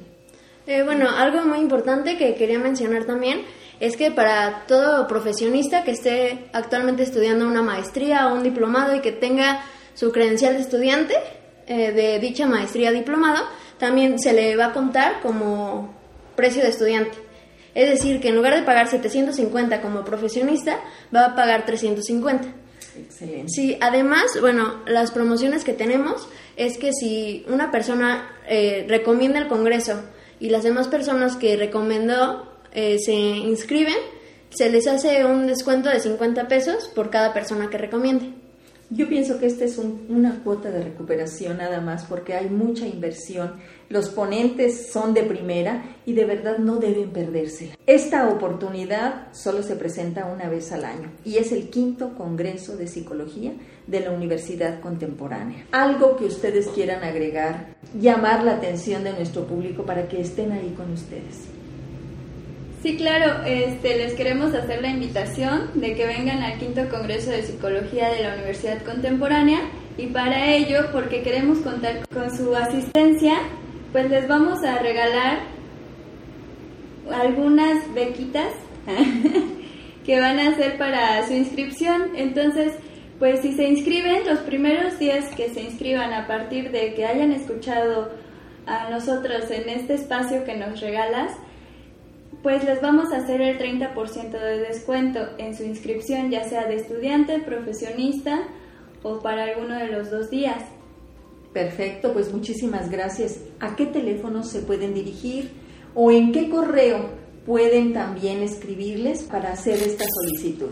Eh, 0.71 0.85
bueno, 0.85 1.11
algo 1.11 1.45
muy 1.45 1.59
importante 1.59 2.17
que 2.17 2.37
quería 2.37 2.61
mencionar 2.61 3.05
también 3.05 3.43
es 3.81 3.97
que 3.97 4.13
para 4.13 4.67
todo 4.69 5.09
profesionista 5.09 5.83
que 5.83 5.91
esté 5.91 6.49
actualmente 6.53 7.03
estudiando 7.03 7.45
una 7.49 7.61
maestría 7.61 8.29
o 8.29 8.37
un 8.37 8.45
diplomado 8.45 8.95
y 8.95 9.01
que 9.01 9.11
tenga 9.11 9.65
su 9.95 10.13
credencial 10.13 10.55
de 10.55 10.61
estudiante 10.61 11.17
eh, 11.67 11.91
de 11.91 12.21
dicha 12.21 12.47
maestría 12.47 12.93
diplomado, 12.93 13.45
también 13.79 14.21
se 14.21 14.33
le 14.33 14.55
va 14.55 14.67
a 14.67 14.73
contar 14.73 15.21
como 15.23 15.93
precio 16.37 16.63
de 16.63 16.69
estudiante. 16.69 17.19
Es 17.75 17.91
decir, 17.91 18.21
que 18.21 18.29
en 18.29 18.37
lugar 18.37 18.55
de 18.55 18.63
pagar 18.63 18.87
750 18.87 19.83
como 19.83 20.05
profesionista, 20.05 20.79
va 21.13 21.25
a 21.25 21.35
pagar 21.35 21.67
350. 21.67 22.47
Excelente. 22.97 23.49
Sí, 23.49 23.77
además, 23.81 24.39
bueno, 24.41 24.77
las 24.87 25.11
promociones 25.11 25.65
que 25.65 25.73
tenemos 25.73 26.29
es 26.57 26.79
que 26.79 26.93
si 26.93 27.45
una 27.49 27.73
persona 27.73 28.31
eh, 28.47 28.87
recomienda 28.89 29.41
el 29.41 29.49
Congreso 29.49 30.01
y 30.41 30.49
las 30.49 30.65
demás 30.65 30.89
personas 30.89 31.37
que 31.37 31.57
recomendó 31.57 32.51
eh, 32.73 32.99
se 32.99 33.13
inscriben, 33.13 33.95
se 34.49 34.71
les 34.71 34.87
hace 34.89 35.25
un 35.25 35.47
descuento 35.47 35.91
de 35.91 36.01
50 36.01 36.49
pesos 36.49 36.89
por 36.89 37.11
cada 37.11 37.33
persona 37.33 37.71
que 37.71 37.79
recomiende. 37.79 38.40
Yo 38.93 39.09
pienso 39.09 39.39
que 39.39 39.47
esta 39.47 39.65
es 39.65 39.79
una 39.79 40.43
cuota 40.43 40.69
de 40.73 40.83
recuperación 40.83 41.59
nada 41.59 41.81
más 41.81 42.07
porque 42.07 42.35
hay 42.35 42.51
mucha 42.51 42.89
inversión. 42.89 43.53
Los 43.89 44.09
ponentes 44.09 44.91
son 44.91 45.15
de 45.15 45.23
primera 45.23 45.85
y 46.05 46.15
de 46.15 46.25
verdad 46.25 46.59
no 46.59 46.77
deben 46.79 47.11
perdérsela. 47.11 47.77
Esta 47.87 48.29
oportunidad 48.29 49.33
solo 49.33 49.63
se 49.63 49.77
presenta 49.77 50.27
una 50.27 50.49
vez 50.49 50.73
al 50.73 50.85
año 50.85 51.13
y 51.25 51.37
es 51.37 51.53
el 51.53 51.71
quinto 51.71 52.17
Congreso 52.17 52.77
de 52.77 52.89
Psicología 52.89 53.53
de 53.87 54.01
la 54.01 54.11
Universidad 54.11 54.81
Contemporánea. 54.81 55.67
Algo 55.71 56.17
que 56.17 56.25
ustedes 56.25 56.67
quieran 56.67 57.05
agregar, 57.05 57.77
llamar 57.97 58.43
la 58.43 58.57
atención 58.57 59.05
de 59.05 59.13
nuestro 59.13 59.47
público 59.47 59.85
para 59.85 60.09
que 60.09 60.21
estén 60.21 60.51
ahí 60.51 60.75
con 60.77 60.93
ustedes. 60.93 61.60
Sí, 62.83 62.97
claro, 62.97 63.45
este, 63.45 63.99
les 63.99 64.15
queremos 64.15 64.55
hacer 64.55 64.81
la 64.81 64.89
invitación 64.89 65.71
de 65.75 65.95
que 65.95 66.07
vengan 66.07 66.43
al 66.43 66.59
quinto 66.59 66.89
Congreso 66.89 67.31
de 67.31 67.43
Psicología 67.43 68.09
de 68.09 68.23
la 68.23 68.35
Universidad 68.35 68.83
Contemporánea 68.83 69.61
y 69.99 70.07
para 70.07 70.55
ello, 70.55 70.87
porque 70.91 71.23
queremos 71.23 71.59
contar 71.59 72.09
con 72.09 72.35
su 72.35 72.57
asistencia, 72.57 73.35
pues 73.93 74.09
les 74.09 74.27
vamos 74.27 74.65
a 74.65 74.79
regalar 74.79 75.41
algunas 77.13 77.93
bequitas 77.93 78.55
que 80.07 80.19
van 80.19 80.39
a 80.39 80.57
ser 80.57 80.79
para 80.79 81.27
su 81.27 81.35
inscripción. 81.35 82.17
Entonces, 82.17 82.73
pues 83.19 83.41
si 83.41 83.53
se 83.53 83.69
inscriben, 83.69 84.27
los 84.27 84.39
primeros 84.39 84.99
días 84.99 85.27
que 85.35 85.51
se 85.51 85.61
inscriban 85.61 86.15
a 86.15 86.27
partir 86.27 86.71
de 86.71 86.95
que 86.95 87.05
hayan 87.05 87.33
escuchado 87.33 88.11
a 88.65 88.89
nosotros 88.89 89.51
en 89.51 89.69
este 89.69 89.95
espacio 89.95 90.45
que 90.45 90.57
nos 90.57 90.81
regalas, 90.81 91.33
pues 92.43 92.65
les 92.65 92.81
vamos 92.81 93.13
a 93.13 93.19
hacer 93.19 93.43
el 93.43 93.59
30% 93.59 94.31
de 94.31 94.59
descuento 94.59 95.21
en 95.39 95.57
su 95.57 95.63
inscripción, 95.65 96.31
ya 96.31 96.49
sea 96.49 96.67
de 96.67 96.77
estudiante, 96.77 97.41
profesionista 97.41 98.45
o 99.03 99.19
para 99.21 99.45
alguno 99.45 99.77
de 99.77 99.89
los 99.89 100.11
dos 100.11 100.31
días. 100.31 100.63
Perfecto, 101.53 102.13
pues 102.13 102.33
muchísimas 102.33 102.91
gracias. 102.91 103.41
¿A 103.59 103.75
qué 103.77 103.87
teléfono 103.87 104.43
se 104.43 104.61
pueden 104.61 104.95
dirigir 104.95 105.51
o 105.95 106.11
en 106.11 106.33
qué 106.33 106.49
correo 106.49 107.11
pueden 107.45 107.93
también 107.93 108.43
escribirles 108.43 109.25
para 109.25 109.53
hacer 109.53 109.83
esta 109.83 110.07
solicitud? 110.09 110.71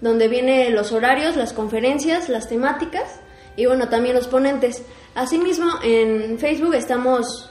donde 0.00 0.26
vienen 0.26 0.74
los 0.74 0.90
horarios, 0.90 1.36
las 1.36 1.52
conferencias, 1.52 2.28
las 2.28 2.48
temáticas 2.48 3.20
y 3.56 3.66
bueno, 3.66 3.88
también 3.88 4.16
los 4.16 4.26
ponentes. 4.26 4.82
Asimismo, 5.14 5.66
en 5.82 6.38
Facebook 6.40 6.74
estamos 6.74 7.50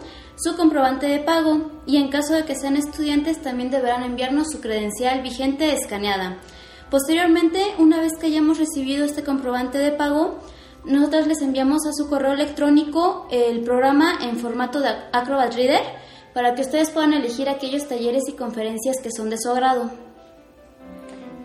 su 0.43 0.55
comprobante 0.55 1.05
de 1.05 1.19
pago 1.19 1.69
y 1.85 1.97
en 1.97 2.09
caso 2.09 2.33
de 2.33 2.45
que 2.45 2.55
sean 2.55 2.75
estudiantes 2.75 3.41
también 3.41 3.69
deberán 3.69 4.01
enviarnos 4.01 4.49
su 4.51 4.59
credencial 4.59 5.21
vigente 5.21 5.71
escaneada. 5.71 6.37
Posteriormente, 6.89 7.61
una 7.77 8.01
vez 8.01 8.13
que 8.19 8.25
hayamos 8.25 8.57
recibido 8.57 9.05
este 9.05 9.23
comprobante 9.23 9.77
de 9.77 9.91
pago, 9.91 10.39
nosotros 10.83 11.27
les 11.27 11.41
enviamos 11.41 11.85
a 11.85 11.93
su 11.93 12.09
correo 12.09 12.33
electrónico 12.33 13.27
el 13.29 13.61
programa 13.61 14.17
en 14.21 14.37
formato 14.37 14.79
de 14.79 14.89
Acrobat 15.13 15.53
Reader 15.53 15.83
para 16.33 16.55
que 16.55 16.63
ustedes 16.63 16.89
puedan 16.89 17.13
elegir 17.13 17.47
aquellos 17.47 17.87
talleres 17.87 18.23
y 18.27 18.33
conferencias 18.33 18.97
que 19.03 19.11
son 19.11 19.29
de 19.29 19.37
su 19.37 19.51
agrado. 19.51 19.91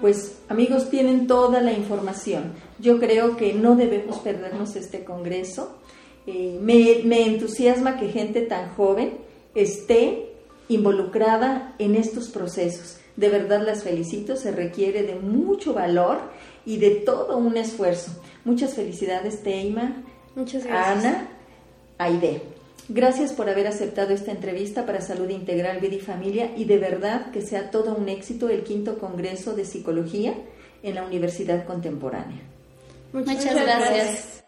Pues 0.00 0.38
amigos, 0.48 0.88
tienen 0.88 1.26
toda 1.26 1.60
la 1.60 1.72
información. 1.72 2.54
Yo 2.78 2.98
creo 2.98 3.36
que 3.36 3.52
no 3.52 3.76
debemos 3.76 4.18
perdernos 4.20 4.74
este 4.74 5.04
congreso. 5.04 5.76
Eh, 6.26 6.58
me, 6.60 7.26
entusiasma 7.26 7.98
que 7.98 8.08
gente 8.08 8.42
tan 8.42 8.74
joven 8.74 9.18
esté 9.54 10.32
involucrada 10.68 11.74
en 11.78 11.94
estos 11.94 12.28
procesos. 12.28 12.98
De 13.16 13.28
verdad 13.28 13.64
las 13.64 13.84
felicito, 13.84 14.36
se 14.36 14.50
requiere 14.50 15.02
de 15.02 15.14
mucho 15.14 15.72
valor 15.72 16.18
y 16.64 16.78
de 16.78 16.90
todo 16.90 17.38
un 17.38 17.56
esfuerzo. 17.56 18.10
Muchas 18.44 18.74
felicidades, 18.74 19.42
Teima. 19.42 20.02
Muchas 20.34 20.64
gracias. 20.64 21.04
Ana, 21.04 21.28
Aide. 21.98 22.42
Gracias 22.88 23.32
por 23.32 23.48
haber 23.48 23.66
aceptado 23.66 24.12
esta 24.12 24.30
entrevista 24.30 24.86
para 24.86 25.00
Salud 25.00 25.28
Integral, 25.30 25.80
Vida 25.80 25.96
y 25.96 26.00
Familia 26.00 26.52
y 26.56 26.66
de 26.66 26.78
verdad 26.78 27.32
que 27.32 27.42
sea 27.42 27.70
todo 27.70 27.94
un 27.94 28.08
éxito 28.08 28.48
el 28.48 28.62
quinto 28.62 28.98
Congreso 28.98 29.56
de 29.56 29.64
Psicología 29.64 30.34
en 30.82 30.94
la 30.94 31.04
Universidad 31.04 31.66
Contemporánea. 31.66 32.42
Muchas, 33.12 33.44
gracias. 33.54 34.44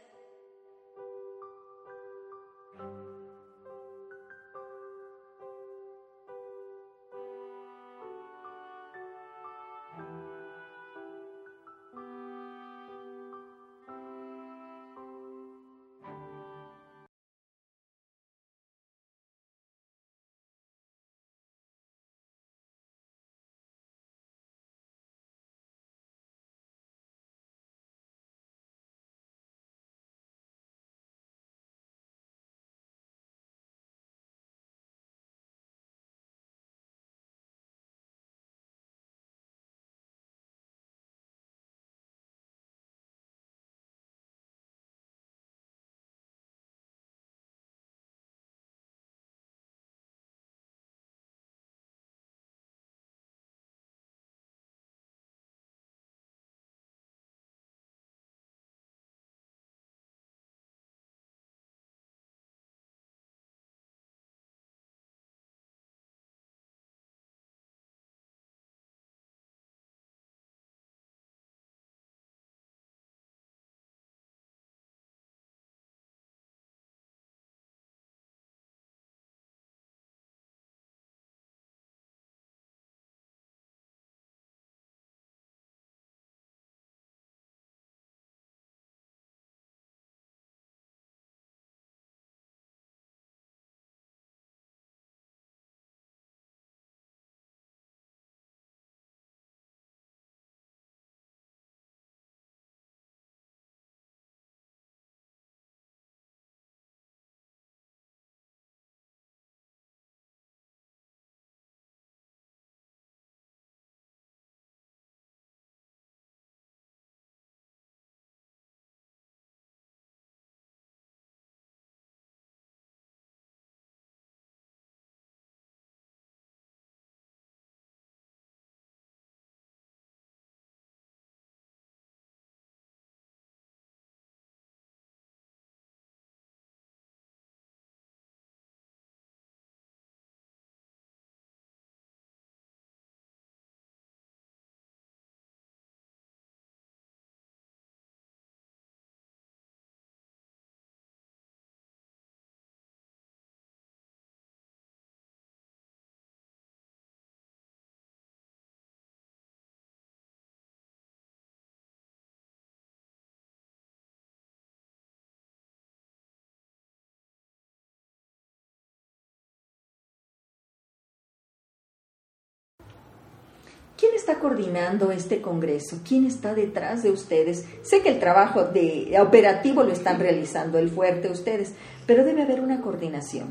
¿Quién 173.99 174.15
está 174.15 174.39
coordinando 174.39 175.11
este 175.11 175.41
congreso? 175.41 175.99
¿Quién 176.07 176.25
está 176.25 176.55
detrás 176.55 177.03
de 177.03 177.11
ustedes? 177.11 177.65
Sé 177.83 178.01
que 178.01 178.11
el 178.11 178.21
trabajo 178.21 178.63
de 178.63 179.17
operativo 179.21 179.83
lo 179.83 179.93
están 179.93 180.21
realizando 180.21 180.79
el 180.79 180.89
fuerte 180.89 181.29
ustedes, 181.29 181.75
pero 182.07 182.25
debe 182.25 182.43
haber 182.43 182.61
una 182.61 182.81
coordinación. 182.81 183.49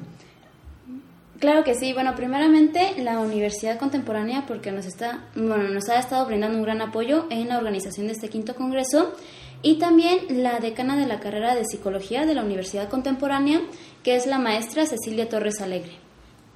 Claro 1.40 1.66
que 1.66 1.76
sí. 1.76 1.92
Bueno, 1.92 2.16
primeramente 2.16 2.94
la 2.98 3.20
Universidad 3.20 3.78
Contemporánea, 3.78 4.46
porque 4.48 4.72
nos 4.72 4.86
está, 4.86 5.26
bueno, 5.36 5.68
nos 5.68 5.90
ha 5.90 6.00
estado 6.00 6.26
brindando 6.26 6.58
un 6.58 6.64
gran 6.64 6.82
apoyo 6.82 7.26
en 7.30 7.50
la 7.50 7.58
organización 7.58 8.08
de 8.08 8.14
este 8.14 8.30
quinto 8.30 8.56
congreso, 8.56 9.14
y 9.62 9.80
también 9.80 10.42
la 10.42 10.60
decana 10.60 10.96
de 10.96 11.08
la 11.08 11.20
carrera 11.20 11.56
de 11.56 11.66
psicología 11.66 12.26
de 12.26 12.36
la 12.36 12.44
Universidad 12.44 12.88
Contemporánea, 12.88 13.62
que 14.02 14.16
es 14.16 14.26
la 14.26 14.40
maestra 14.40 14.86
Cecilia 14.86 15.28
Torres 15.28 15.60
Alegre. 15.60 15.92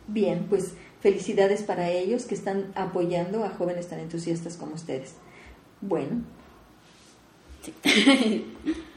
Bien, 0.08 0.45
pues 0.49 0.75
felicidades 1.01 1.63
para 1.63 1.89
ellos 1.89 2.25
que 2.25 2.35
están 2.35 2.71
apoyando 2.75 3.43
a 3.43 3.49
jóvenes 3.49 3.87
tan 3.87 3.99
entusiastas 3.99 4.55
como 4.55 4.75
ustedes. 4.75 5.15
Bueno. 5.81 6.21